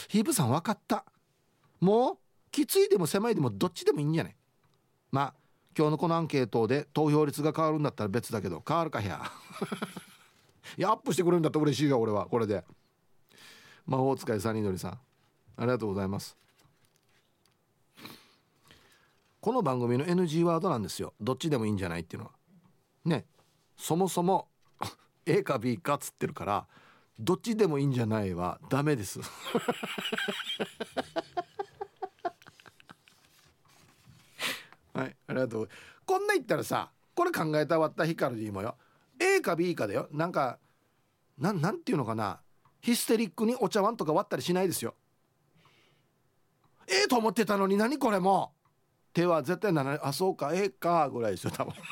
[0.09, 1.05] ヒープさん分かった。
[1.81, 2.17] もう
[2.51, 4.35] きついでも狭いでもどっちでもいいんじゃない
[5.13, 5.33] まあ
[5.77, 9.21] 今日のこのアンケートで投票率が変わるんだったら別だけど変わるかひゃ
[10.75, 12.65] いや アップしてくれるんだったら嬉しいよ俺はこれで。
[13.85, 14.99] 魔法使いサニーのりさんあ
[15.61, 16.35] りがとうございます。
[19.39, 21.13] この番組の NG ワードなんですよ。
[21.19, 22.33] どっちでもいいんじゃないっていうのは。
[23.05, 23.27] ね。
[23.77, 24.47] そもそも
[25.27, 26.65] A か B かっつってるから
[27.19, 29.19] どっちでもいいんじゃないはダメです。
[34.93, 35.69] はいありがとう。
[36.05, 38.75] こんな言ったらさこれ考えたわったヒカルディもよ。
[39.19, 40.07] A か B かだよ。
[40.11, 40.59] なんか
[41.37, 42.39] なんなんていうのかな。
[42.81, 44.95] ヒステリックにお茶碗とか割ったりしないですよ。
[46.87, 48.51] ええと思ってたのに何これも。
[49.13, 50.53] 手は絶対ならあそうか。
[50.53, 51.73] ええかぐらいですよ多分。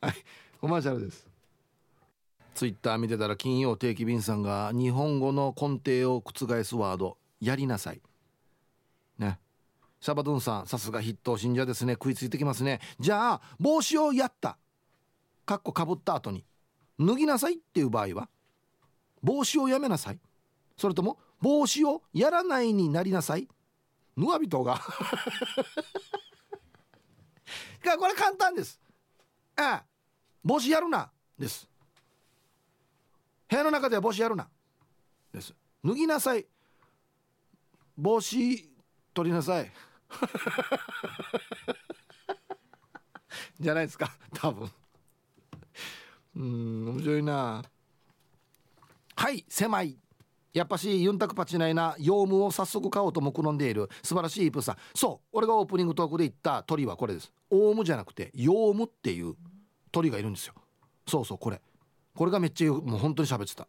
[0.00, 0.14] はい
[0.60, 1.26] コマーシャルです。
[2.54, 8.00] ツイッター見てたら金曜定期便さんが日本語の根底を覆すワードやりなさい。
[9.18, 9.40] ね。
[10.04, 11.94] シャバドンさんさすが筆頭信者ですね。
[11.94, 12.80] 食いついてきますね。
[13.00, 14.58] じゃあ帽子をやった。
[15.46, 16.44] かっこかぶった後に
[17.00, 18.28] 脱ぎなさいっていう場合は
[19.22, 20.18] 帽子をやめなさい。
[20.76, 23.48] それとも帽子をやらないになりなさい。
[24.14, 24.78] ぬわびとが。
[27.98, 28.78] これ簡単です。
[29.56, 29.84] ああ
[30.44, 31.66] 帽子やるなです。
[33.48, 34.50] 部屋の中では帽子やるな
[35.32, 35.54] です。
[35.82, 36.46] 脱ぎなさい。
[37.96, 38.70] 帽子
[39.14, 39.72] 取りなさい。
[43.60, 44.70] じゃないですか多分。
[46.36, 47.62] うん面白いな。
[49.16, 49.98] はい狭い。
[50.52, 51.96] やっぱしユンタクパチないな。
[51.98, 53.88] ヨウムを早速買おうと目論んでいる。
[54.02, 54.76] 素晴らしいイプさん。
[54.94, 57.32] そう俺がオープニングトークで言った鳥はこれです。
[57.50, 59.34] オウムじゃなくてヨウムっていう
[59.90, 60.54] 鳥がいるんですよ。
[61.06, 61.60] そうそうこれ。
[62.14, 63.66] これがめっちゃもう本当に喋ってた。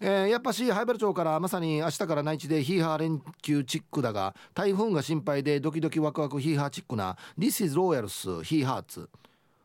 [0.00, 9.10] えー、やっぱし灰原町からまさに明日から内地でヒーハー連休チックだが台風が心配でドキドキワクワクヒーハーチックな This is Royals ヒーハーツ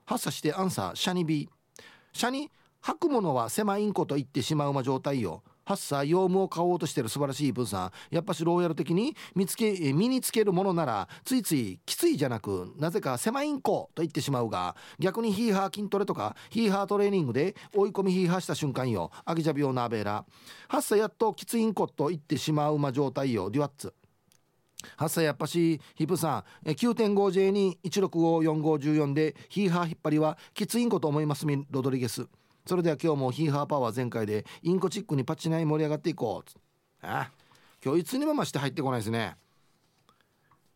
[0.05, 1.49] 発射してアンサーシャニビ。
[2.13, 2.49] シャニ
[2.81, 5.41] 吐くものは狭いんこと言ってしまうま状態よ。
[5.66, 7.91] ハッサー用務を買おうとしてる素晴らしい分さん。
[8.16, 19.11] やっぱしローヤル的に見つけ身につけるものならついついきついじゃなくなぜか狭いんこと言ってしまうが逆にヒーハー筋トレとかヒーハートレーニングで追い込みヒーハーした瞬間よ。
[19.26, 20.26] アギジャビオナーベーラ
[20.68, 23.93] ハッサーやっときついんこと言ってしまうま状態よデュアッツ。
[24.97, 32.28] 8歳やっぱしヒプさん 9.5J に1654514でヒーハー引っ張りはきついんこと思いますみロドリゲス。
[32.66, 36.51] それでは今日もヒーハーパワー全開でインコチックにパッチナイ盛り上がっていこう。
[37.01, 37.30] あ
[37.84, 39.36] 今日いつにも増して入ってこないですね。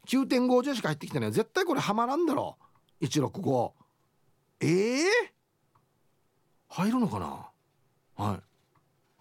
[0.07, 1.31] 9.50しか入ってきてない。
[1.31, 2.57] 絶対これはまらんだろ。
[3.01, 3.71] 165
[4.61, 5.03] ええ？
[5.03, 5.05] ー、
[6.69, 8.25] 入るのかな？
[8.25, 8.35] はい。
[8.35, 8.41] あ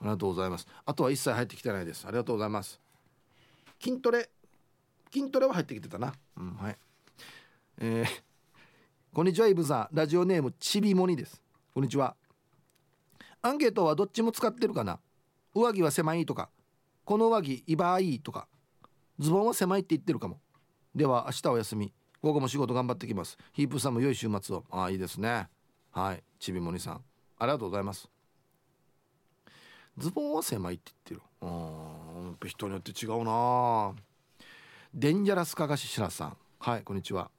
[0.03, 0.67] りがとうございます。
[0.85, 2.05] あとは一切入ってきてないです。
[2.07, 2.81] ありがとうございます。
[3.81, 4.29] 筋トレ。
[5.13, 6.13] 筋トレは入ってきてたな。
[6.37, 6.77] うんはい。
[7.79, 8.23] えー、
[9.15, 11.43] こんにちはイブさんラジオネームちびもにです。
[11.73, 12.17] こんにちは。
[13.43, 14.99] アンケートはどっちも使ってるかな。
[15.55, 16.51] 上着は狭いとか
[17.05, 18.49] この上着いばいとか
[19.19, 20.41] ズボンは狭いって言ってるかも。
[20.95, 21.93] では明日お休み。
[22.23, 23.39] 午後も仕事頑張ってきます。
[23.53, 24.65] ヒープさんも良い週末を。
[24.71, 25.49] ああいいですね。
[25.93, 26.23] はい。
[26.39, 27.05] ちびもにさん。
[27.39, 28.09] ありがとうございます。
[29.97, 31.47] ズボンは狭いって言ってる。
[31.47, 33.95] うん人によって違うな。
[34.93, 36.37] デンジャラスかがししらさん。
[36.59, 37.31] はいこんにちは。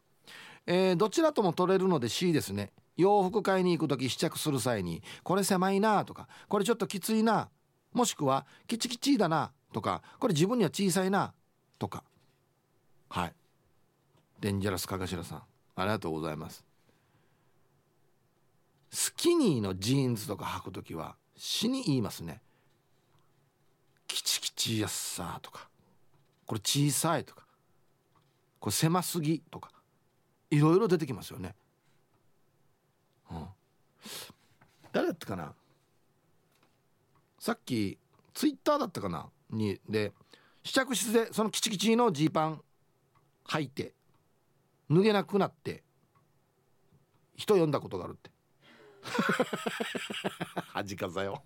[0.66, 2.72] えー、どちらとも取れるので C ですね。
[2.98, 7.50] 洋服買いに行く時試着する際にこれ狭いなとかこれちょっときついな
[7.94, 11.34] もしくはキチキチだなとかこれ自分には小さいな
[11.80, 12.04] とか。
[13.10, 13.34] はい。
[14.42, 15.44] デンジャラスかがしらさん
[15.76, 16.66] ありがとうございます。
[18.92, 22.42] スキニーのジーンズとか履く時は死に言いますね。
[24.08, 25.70] キチキチやっさとか。
[26.46, 27.46] これ小さいとか。
[28.60, 29.72] これ狭すぎとか。
[30.50, 31.56] いろいろ出てきますよね、
[34.92, 35.54] 誰だったかな？
[37.40, 37.98] さっき
[38.34, 39.30] ツイッターだったかな？
[39.50, 40.12] にで
[40.64, 42.62] 試着室でそのキチキチのジーパン
[43.46, 43.94] 履いて
[44.90, 45.84] 脱げなくなって
[47.36, 48.32] 人呼んだことがあるって。
[50.74, 51.44] 恥かさよ。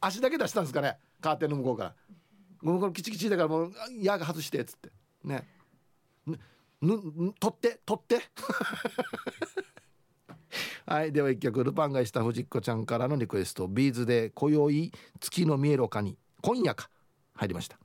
[0.00, 0.98] 足だけ出したんですかね？
[1.20, 1.94] カーテンの向こうから
[2.62, 4.92] 「ごめんこれキチキチだからもう矢が外して」っつって。
[5.24, 5.48] ね。
[6.82, 8.20] ぬ取って取って。
[10.86, 11.12] はい。
[11.12, 16.90] では一曲ルパンがした藤子ちゃんからのリクエストビーズで「今宵月の見える丘に今夜か」
[17.34, 17.78] 入りました。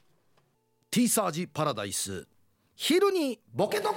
[0.91, 2.27] ティーサージパラダイス。
[2.75, 3.95] 昼にボケとこ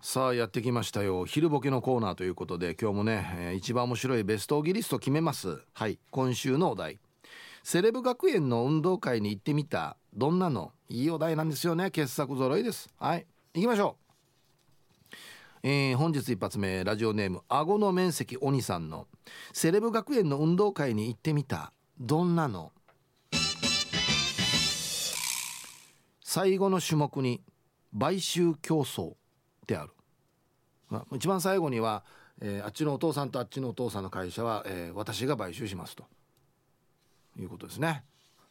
[0.00, 1.24] さあやってきましたよ。
[1.26, 5.62] 昼ボケのコーナーということで今日もね、えー、一番面白いベストギリスト決めます。
[5.72, 5.98] はい。
[6.10, 6.98] 今週のお題。
[7.62, 9.96] セレブ学園の運動会に行ってみた。
[10.12, 10.72] どんなの？
[10.88, 11.92] いいお題なんですよね。
[11.92, 12.88] 傑作揃いです。
[12.98, 13.26] はい。
[13.54, 14.01] 行きましょう
[15.64, 19.06] えー、本日一発目ラジオネーム顎の面積鬼さんの
[19.52, 22.72] セレブ学園の運動会に行ってみたどんなの？
[26.24, 27.42] 最後の種目に
[27.96, 29.12] 買収競争
[29.68, 29.92] である、
[30.88, 32.02] まあ、一番最後には、
[32.40, 36.04] えー、あっちのお父さんとあっちのお父さんの会社は、えー、私が買収しますと。
[37.38, 38.02] いうことですね。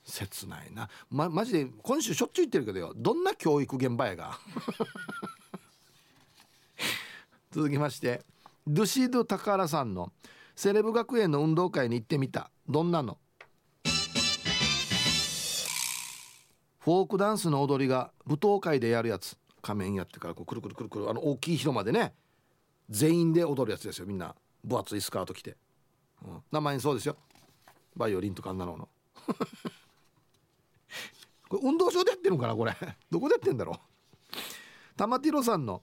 [0.05, 0.87] 切ないな。
[1.09, 2.93] まマジで今週しょっちゅう言ってるけどよ。
[2.95, 4.39] どんな教育現場やが？
[7.51, 8.21] 続きまして
[8.65, 10.13] ドゥシード・タカラさんの
[10.55, 12.49] セレブ学園の運動会に行ってみた。
[12.69, 13.17] どんなの？
[16.79, 19.37] フォークダンスの踊りが舞踏会でやるやつ。
[19.61, 22.13] 仮面やってからこうくるくるくるくるあの大きい広間でね。
[22.89, 24.35] 全員で踊るやつですよみんな。
[24.63, 25.57] 分厚いスカート着て、
[26.23, 27.17] うん、名前にそうですよ。
[27.95, 28.77] バイオリンとかあんなの。
[28.77, 28.87] の
[31.49, 32.75] これ運動場でやってるのかなこれ。
[33.09, 33.77] どこでやってんだろう。
[34.95, 35.81] 玉ティロさんの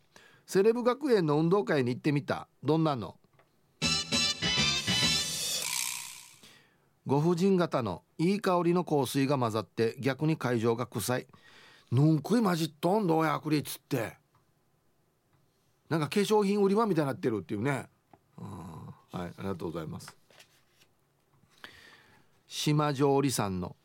[0.50, 2.48] セレブ学園の運動会に行ってみた。
[2.64, 3.16] どんなの？
[7.06, 11.26] ご婦人方のいい香りの香水が混ざって逆に会場が臭い。
[11.92, 14.16] ぬんくい混じっとんどうやくりっつって。
[15.90, 17.86] なんか化粧品売り場みたいになってるっていうね。
[18.38, 20.16] はいありがとうございます。
[22.46, 23.76] 島上里さんの、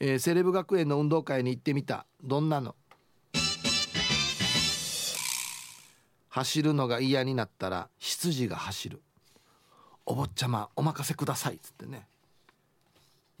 [0.00, 2.06] えー、セレブ学園の運動会に行ってみた。
[2.22, 2.74] どんなの？
[6.34, 9.00] 走るのが嫌になったら羊が走る。
[10.04, 12.08] お坊ちゃまお任せくださいっつってね。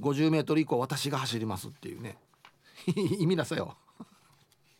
[0.00, 2.16] 50メートル以降私が走りますっていうね。
[3.18, 3.76] 意味なさよ。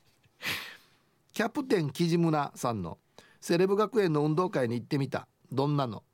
[1.35, 2.99] キャプテン木地村さんの
[3.41, 5.27] セレブ学園の運動会に行ってみた。
[5.51, 6.05] どんなの？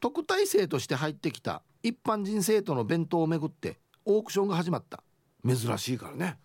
[0.00, 5.04] 特待生として入ってきた一般人生徒の弁当をめぐってオークションが始まった。
[5.46, 6.40] 珍しいからね、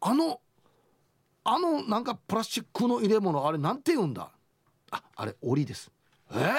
[0.00, 0.40] あの
[1.44, 4.30] あのなんかプラスチックの入れ物あれなんて言うんだ？
[4.90, 5.90] ああれ檻です。
[6.32, 6.34] え？
[6.34, 6.54] ー、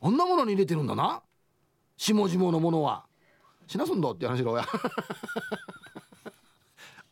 [0.00, 1.22] あんなものに入れてるんだな？
[1.96, 3.04] 下々のものは。
[3.66, 4.66] しなすんだって話だや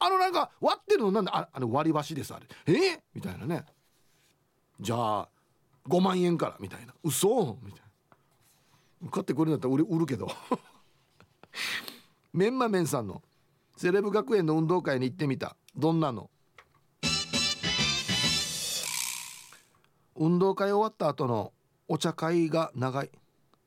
[0.01, 2.47] あのなんか割ってるのなんでああれ割り箸ですあれ。
[2.67, 2.73] え？
[2.97, 3.65] ー、みたいなね。
[4.81, 5.29] じゃあ
[5.87, 6.95] 5万円からみたいな。
[7.05, 7.57] 嘘？
[7.63, 7.83] みたい
[9.03, 9.11] な。
[9.11, 10.29] 買ってくれるんだったら売る売るけど。
[12.33, 13.23] メンマメンさんの
[13.79, 15.57] セレブ学園の運動会に行ってみた。
[15.77, 16.29] どんなの？
[20.17, 21.53] 運動会終わった後の
[21.87, 23.11] お茶会が長い。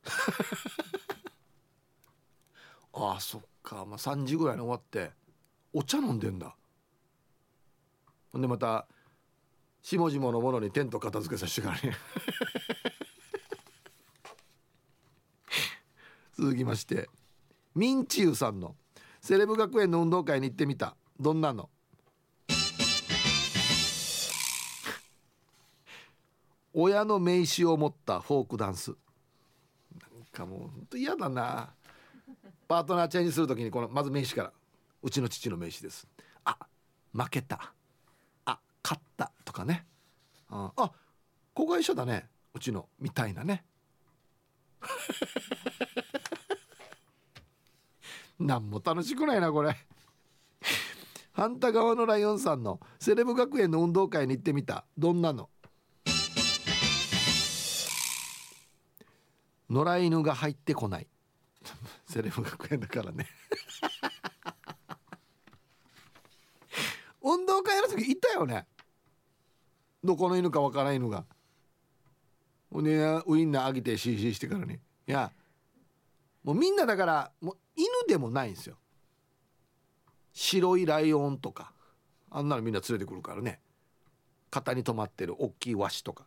[2.92, 5.14] ああそっか、まあ、3時ぐらいに終わって
[5.72, 6.58] お茶飲んでんだ。
[8.34, 8.90] ほんでまた
[9.82, 11.96] 下々のものにテント片付けさせてからね。
[16.36, 17.10] 続きまして
[17.76, 18.76] ミンチユさんの。
[19.22, 20.96] セレブ学園の運動会に行ってみた。
[21.20, 21.70] どんなの？
[26.74, 28.90] 親の名刺を持ったフォークダンス。
[28.90, 31.70] なんかもうほんと嫌だな。
[32.68, 34.52] パートナーチェンジする時にこのまず名刺から。
[35.04, 36.08] うちの父の名刺です。
[36.44, 36.58] あ
[37.14, 37.74] 負けた。
[38.46, 39.32] あ勝った。
[39.46, 39.86] とかね。
[40.50, 40.92] ああ
[41.54, 42.28] ここが一緒だね。
[42.56, 43.64] うちのみたいなね。
[48.46, 49.76] 何も楽しくないなこれ。
[51.34, 54.86] 反対側のライオンさんのセレブ学園の運動会に行ってみた。
[54.98, 55.50] どんなの？
[59.70, 61.08] 野良犬が入ってこない。
[62.06, 63.28] セレブ学園だからね。
[67.24, 68.66] 運動会の時いたよね？
[70.04, 71.26] どこの犬かわからん犬が。
[72.74, 75.30] ねウインナーあげてシーシーしてからねいや
[76.44, 78.78] もうみんなだからもう犬でもないんですよ。
[80.34, 81.74] 白いライオンとか
[82.30, 83.60] あんなのみんな連れてくるからね。
[84.50, 86.26] 肩に止まってる大きいワシとか。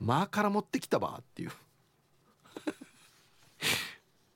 [0.00, 1.52] まあから持ってきたばっていう。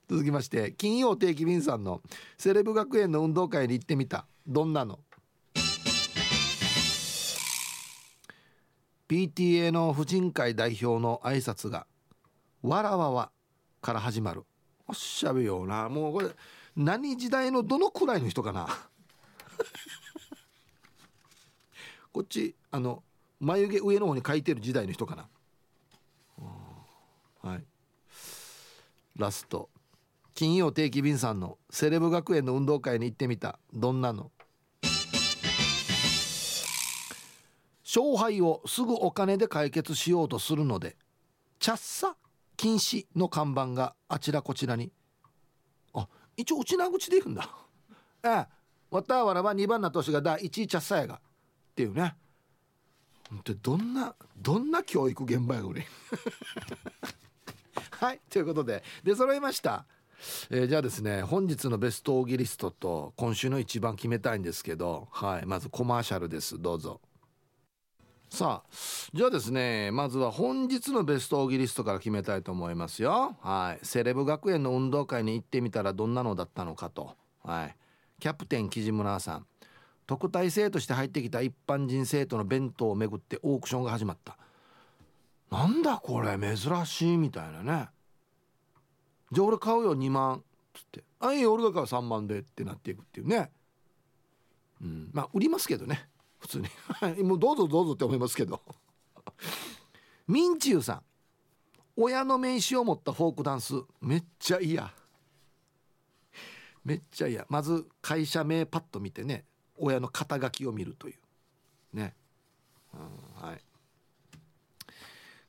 [0.08, 2.02] 続きまして金曜定期便さんの
[2.38, 4.26] セレブ学園の運動会に行ってみた。
[4.46, 5.00] どんなの
[9.08, 11.86] ？PTA の婦人会代表の挨拶が
[12.62, 13.30] 「わらわわ」
[13.80, 14.44] から始まる。
[14.88, 16.28] おっしゃべようなもうこれ
[16.74, 18.68] 何時代のどのくらいの人かな。
[22.12, 23.02] こっちあの
[23.40, 25.28] 眉毛上の方に書いてる時代の人かな。
[27.42, 27.64] はい。
[29.16, 29.70] ラスト。
[30.34, 33.58] 金曜定期便さんのセレブ学園の運動会に行ってみた。
[33.74, 34.30] どんなの？
[37.84, 40.96] 勝敗をすぐお金で解決しようとするので
[41.58, 42.16] チャッサ？
[42.58, 44.90] 禁止の看板があちらこちらに。
[45.94, 47.48] あ一応内な口で言うんだ。
[48.24, 48.46] ええ。
[48.90, 51.14] わたわらは2番な年が第1位チャッサやが。
[51.14, 51.20] っ
[51.76, 52.16] ていうね。
[53.44, 55.86] でどんなどんな教育現場やこれ。
[57.92, 58.82] はいということで。
[59.04, 59.86] 出揃いました。
[60.50, 66.60] えー、じゃあですね本日のベストオーギリストと今週の一番決めたいんですけど、はい、まずコマーシャルです。
[66.60, 67.00] どうぞ。
[68.30, 68.70] さあ
[69.14, 73.36] じゃあですねまずは本日のベストオーギリストから決めたいと思いますよ。
[73.40, 73.84] はい。
[73.84, 77.16] セレブ学園の運動会に行ってみたらどんなのだったのかと。
[77.42, 77.76] はい。
[78.20, 79.46] キャプテン木地村さん。
[80.06, 84.36] 特待生として入ってきた一般人生徒の弁当をめぐってオークションが始まった。
[85.50, 87.88] なんだこれ珍しいみたいなね。
[89.32, 90.36] じゃあ俺買うよ2万。
[90.36, 90.40] っ
[90.74, 93.50] つって「あいい俺が買う3万で」ってなっていくっていうね。
[94.82, 95.10] うん。
[95.12, 96.08] まあ売りますけどね。
[96.38, 96.68] 普通に。
[97.24, 98.62] もうどうぞどうぞって思いますけど。
[100.26, 101.02] ミンチユさん。
[101.96, 103.74] 親の名刺を持ったフォークダンス。
[104.00, 104.92] めっちゃ嫌。
[106.84, 107.44] めっちゃ嫌。
[107.48, 109.44] まず会社名パッと見てね。
[109.76, 111.96] 親の肩書きを見るという。
[111.96, 112.14] ね、
[112.94, 113.62] うん、はい。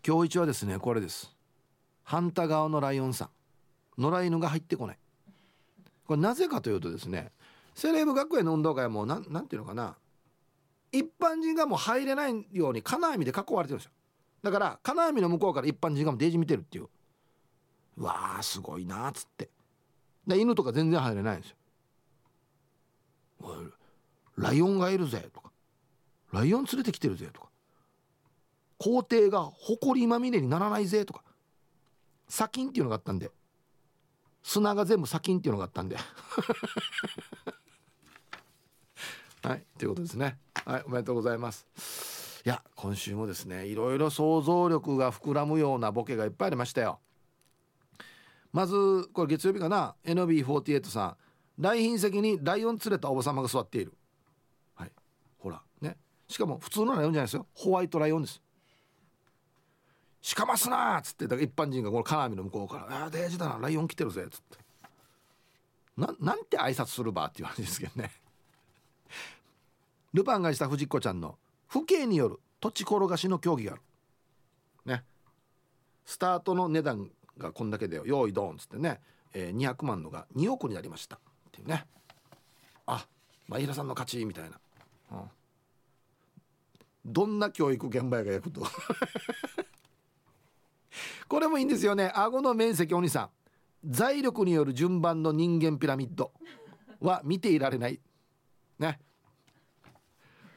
[0.06, 1.36] 今日一はですねこれです。
[2.04, 3.30] 反対側のライオンさん。
[4.02, 5.00] 野良犬が入ってこない。
[6.06, 7.32] これなぜかというとですね
[7.76, 9.96] セレブ学園の運動会もうななんていうのかな。
[10.92, 13.92] 一般人がもう入れないように金網で囲われてるんですよ。
[14.42, 16.88] だから金網の向こうから一般人がもデージ見てるっていう。
[17.98, 19.50] うわーすごいなっつって。
[20.26, 21.56] で犬とか全然入れないんですよ。
[24.38, 25.52] ライオンがいるぜとか。
[26.32, 27.50] ライオン連れてきてるぜとか。
[28.78, 31.24] 校庭が埃まみれにならないぜとか。
[32.28, 33.32] 砂金っていうのがあったんで。
[34.44, 35.98] 砂が全部砂金っていうのがあったんで。
[39.42, 40.38] はいということですね。
[40.66, 42.42] はいおめでとうございます。
[42.46, 47.00] いや今週もですねいろいろ想像力が膨らむようなボケがいっぱいありましたよ。
[48.52, 51.18] まずこれ月曜日かな？NB48 さん。
[51.62, 53.94] 来賓席にライオン連れたおば様が座っている。
[54.76, 54.92] はい
[55.38, 55.98] ほらね。
[56.28, 57.48] しかも普通のライオンじゃないですよ。
[57.54, 58.42] ホワイトライオンです。
[60.22, 64.58] しかますなっつってだから一般人がこの金網の向こうから「ああデージだなライオン来てるぜ」っつって。
[65.96, 68.12] ななんて挨拶するばっていう話ですけどね。
[70.14, 71.38] ルパンがした藤子ちゃんの
[71.70, 73.82] 父兄による土地転がしの競技がある。
[74.86, 75.03] ね。
[76.05, 78.03] スタートの値段がこんだけでよ。
[78.05, 78.99] 用意ドンっつってね、
[79.34, 81.18] えー、200万のが2億になりました。
[81.18, 81.20] っ
[81.51, 81.86] ていうね。
[82.86, 83.07] あ
[83.47, 84.60] 前平さんの勝ちみたいな、
[85.12, 85.30] うん、
[87.05, 88.66] どんな教育現場やが焼くと。
[91.28, 92.12] これもいいんですよね。
[92.16, 93.30] 顎の面積お兄さん。
[93.86, 96.34] 財力による順番の人間ピラミッド
[96.99, 98.01] は見ていられない。
[98.80, 98.99] ね。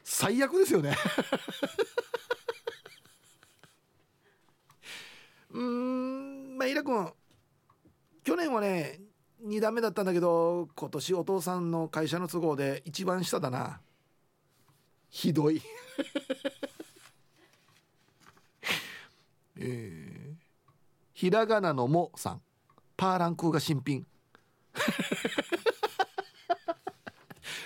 [0.05, 0.96] 最悪ですよね。
[5.50, 7.12] うんまあ平君
[8.24, 9.00] 去年はね
[9.44, 13.80] 2段目だったんだけど今年お父さんの会社の都合で一番下だな。
[15.11, 15.61] ひどい。
[19.57, 20.36] えー、
[21.12, 22.42] ひらがなのもさん。
[22.96, 24.07] パーランクが新品。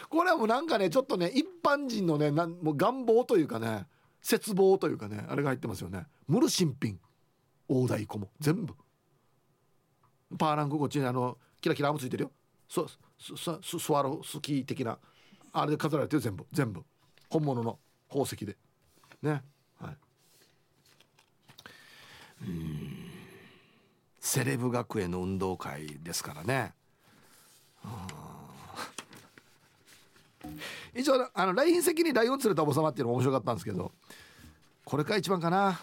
[0.09, 3.86] これはもうなんかねちょっとね一般人のねなんもう願望というかね
[4.22, 6.07] 絶望というかねあれが入ってますよね。
[6.26, 6.98] ムル新品
[7.68, 8.28] 大太鼓も。
[8.40, 8.74] 全部。
[10.38, 12.32] パーランクこっちにあのキラキラもついてるよ。
[12.68, 12.86] そ
[13.18, 14.98] そそスワロスキー的な。
[15.52, 16.46] あれで飾られてる全部。
[16.52, 16.82] 全部。
[17.30, 17.78] 本物の。
[18.09, 18.57] 宝石で。
[19.22, 19.42] ね。
[19.80, 19.96] はい。
[22.42, 23.07] うん。
[24.20, 26.74] セレブ学園の運動会ですからね。
[30.94, 33.92] 一応あの来賓席にライオン連れたおば様っていうのも面白かったんですけど
[34.84, 35.80] これが一番かな。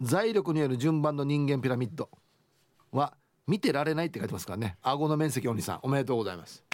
[0.00, 2.10] 財力による順番の人間ピラミッド
[2.90, 3.16] は
[3.46, 4.76] 見てられないって書いてますからね。
[4.82, 6.64] 顎の面積お兄さんおめでとうございます。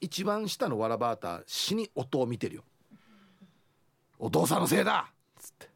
[0.00, 2.64] 一番下のわらバーター死に音を見てるよ。
[4.18, 5.68] お父さんのせいだっつって。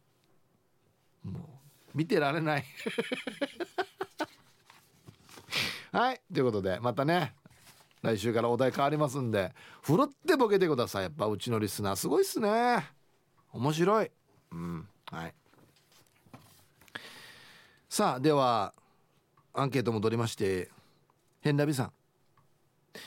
[1.25, 1.61] も
[1.95, 2.65] う見てられない。
[5.93, 7.35] はいということでまたね
[8.03, 11.03] 来週からお題変わりますんでふるってボケてください。
[11.03, 12.85] やっぱうちのリスナーすごいっすね。
[13.53, 14.11] 面白い。
[14.53, 15.35] うんはい。
[17.89, 18.73] さあでは
[19.53, 20.71] アンケート戻りまして
[21.41, 21.93] ヘンラビさん。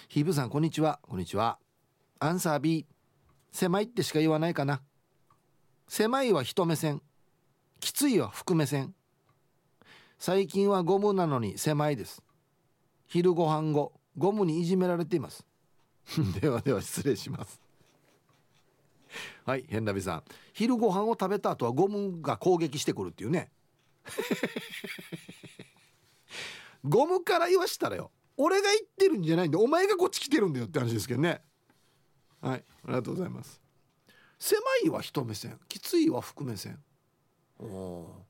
[0.09, 0.99] ヒーブさんこんにちは。
[1.01, 1.57] こんにちは。
[2.19, 2.85] アンサー B
[3.51, 4.81] 狭いってしか言わないかな。
[5.87, 7.01] 狭いは人目線。
[7.79, 8.93] きついは服目線。
[10.19, 12.21] 最近はゴムなのに狭いです。
[13.07, 15.45] 昼ご飯後ゴムにいじめられています。
[16.41, 17.61] ではでは失礼します。
[19.45, 20.23] はい変なびさん。
[20.53, 23.51] 昼ご飯を食べた後はゴムが攻撃してくるっていうね。
[26.83, 31.41] ゴムから言わしたらよ俺が言ってるんじゃないんでお前がこっち来てるんだよって話ですけどね。
[32.41, 33.61] はいありがとうございます。
[34.39, 36.83] 狭いは人目線きついは服目線。
[37.59, 38.25] お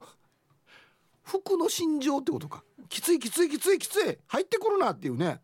[1.22, 4.18] 服の心情ってことかきついきついきついきつい。
[4.26, 5.40] 入ってくるなっていうね。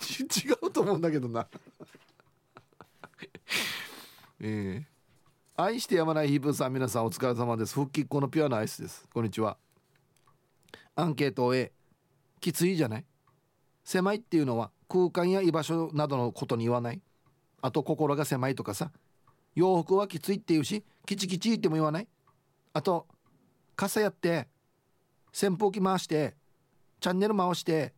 [0.00, 1.46] 違うと思うんだけどな。
[4.40, 7.74] えー、愛してやまないヒープさん皆さんお疲れ様です。
[7.74, 9.06] 復帰っ子のピュアなアイスです。
[9.12, 9.58] こんにちは。
[10.96, 11.72] アンケートを A
[12.40, 13.04] きついじゃない？
[13.84, 17.02] 狭いっていうのは空間や居場所などのことに言わない？
[17.60, 18.90] あと心が狭いとかさ。
[19.54, 22.08] 洋服はきついって言うしキチキチっても言わない？
[22.72, 23.06] あと
[23.76, 24.48] 傘やって
[25.32, 26.34] 扇風機回して
[27.00, 27.94] チャンネル回して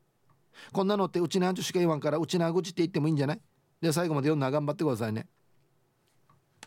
[0.72, 3.40] こんなのってうちなんちゅしか言わんからうちな口って言ってもいいんじゃない？
[3.80, 5.26] で最後まで読んだら頑張ってくださいね。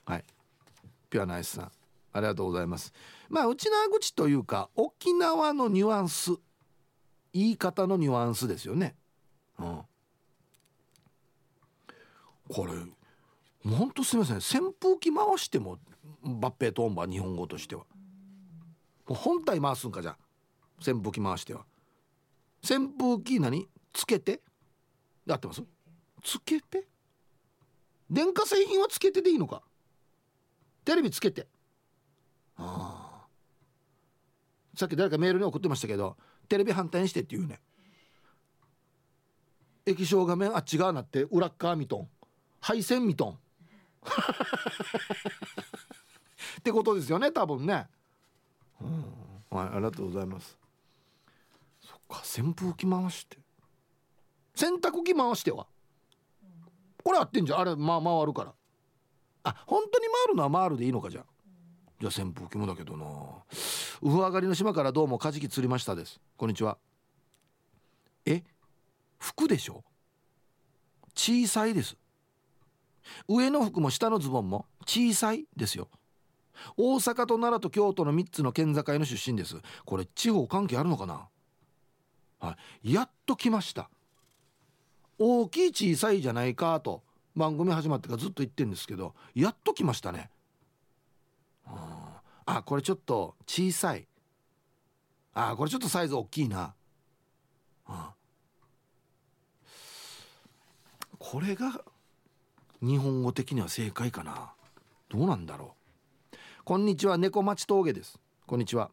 [0.06, 0.24] はい。
[1.10, 1.72] ピュアナイスさん。
[2.12, 2.94] ありがとうございます。
[3.30, 6.32] まあうちな口というか沖縄のニュアンス。
[7.32, 8.96] 言い方のニュアンスですよね。
[9.60, 9.82] うん。
[12.50, 12.74] これ
[13.70, 14.38] ほんとすみません。
[14.38, 15.78] 扇風機回しても
[16.24, 17.84] 抜兵トンバ日本語としては。
[19.08, 20.18] 本体回すんかじゃ
[20.80, 21.66] 扇風機回しては。
[22.64, 23.68] 扇風機何？
[23.94, 24.42] つけて？
[25.26, 25.64] やってます？
[26.24, 26.88] つけて？
[28.10, 29.62] 電化製品はつけてでいいのか？
[30.84, 31.48] テレビつけて。
[32.58, 34.78] ああ。
[34.78, 36.18] さっき誰かメールに送ってましたけど
[36.50, 37.60] テレビ反対にしてって言うね。
[39.86, 41.24] 液晶画面あっち側なって。
[41.24, 42.10] 裏っ側見とん。
[42.60, 43.30] 配線見とん。
[43.32, 43.38] っ
[46.64, 47.88] てことですよね多分ね、
[48.80, 49.04] うん、
[49.50, 50.58] はいありがとうございます。
[52.08, 53.38] か扇風機回して。
[54.56, 55.68] 洗濯機回しては。
[57.04, 57.60] これ合ってんじゃん。
[57.60, 58.54] あれまあ回るから。
[59.44, 61.26] あ本当に回るのは回るでいいのかじゃあ
[62.00, 63.06] じゃあ扇風機もだけどな。
[64.02, 66.20] ウフ上がりの島からどうもカジキ釣りましたです。
[66.36, 66.78] こんにちは。
[68.26, 68.44] え
[69.20, 69.84] 服でしょ？
[71.16, 71.96] 小さいです。
[73.28, 75.90] 上の服も下のズボンも小さいですよ。
[76.76, 79.56] 大阪と奈良と京都の3つの県境の出身です。
[79.86, 81.28] これ地方関係あるのかな？
[82.46, 83.90] はいやっと来ました。
[85.18, 87.02] 大きい小さいじゃないかと
[87.36, 90.30] 番組始まってからずっと言ってるんですけどやっと来ましたね。
[92.46, 94.08] あこれちょっと小さい。
[95.34, 96.74] あこれちょっとサイズ大きいな。
[101.18, 101.82] これが
[102.82, 104.54] 日本語的には正解かな。
[105.10, 105.76] どうなんだろ
[106.32, 106.36] う。
[106.64, 108.20] こんにちは猫町峠です。
[108.46, 108.92] こんにちは。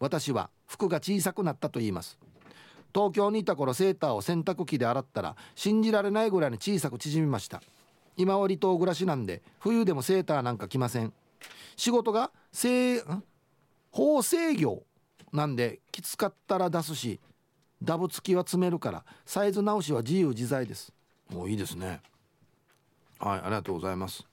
[0.00, 2.18] 私は服が小さくなったと言います。
[2.96, 7.60] 東京にいた頃セーターを洗濯機で洗ったら信じられないぐらいに小さく縮みました。
[8.16, 11.12] 今は離島暮らしなんで冬でもセーターなんか着ません。
[11.76, 13.02] 仕事が制
[13.90, 14.82] 法制業
[15.30, 17.20] なんできつかったら出すし
[17.82, 20.90] ダブ付きは詰めるからサイズ直しは自由自在です。
[21.28, 22.00] もういいですね。
[23.18, 24.26] はいありがとうございます。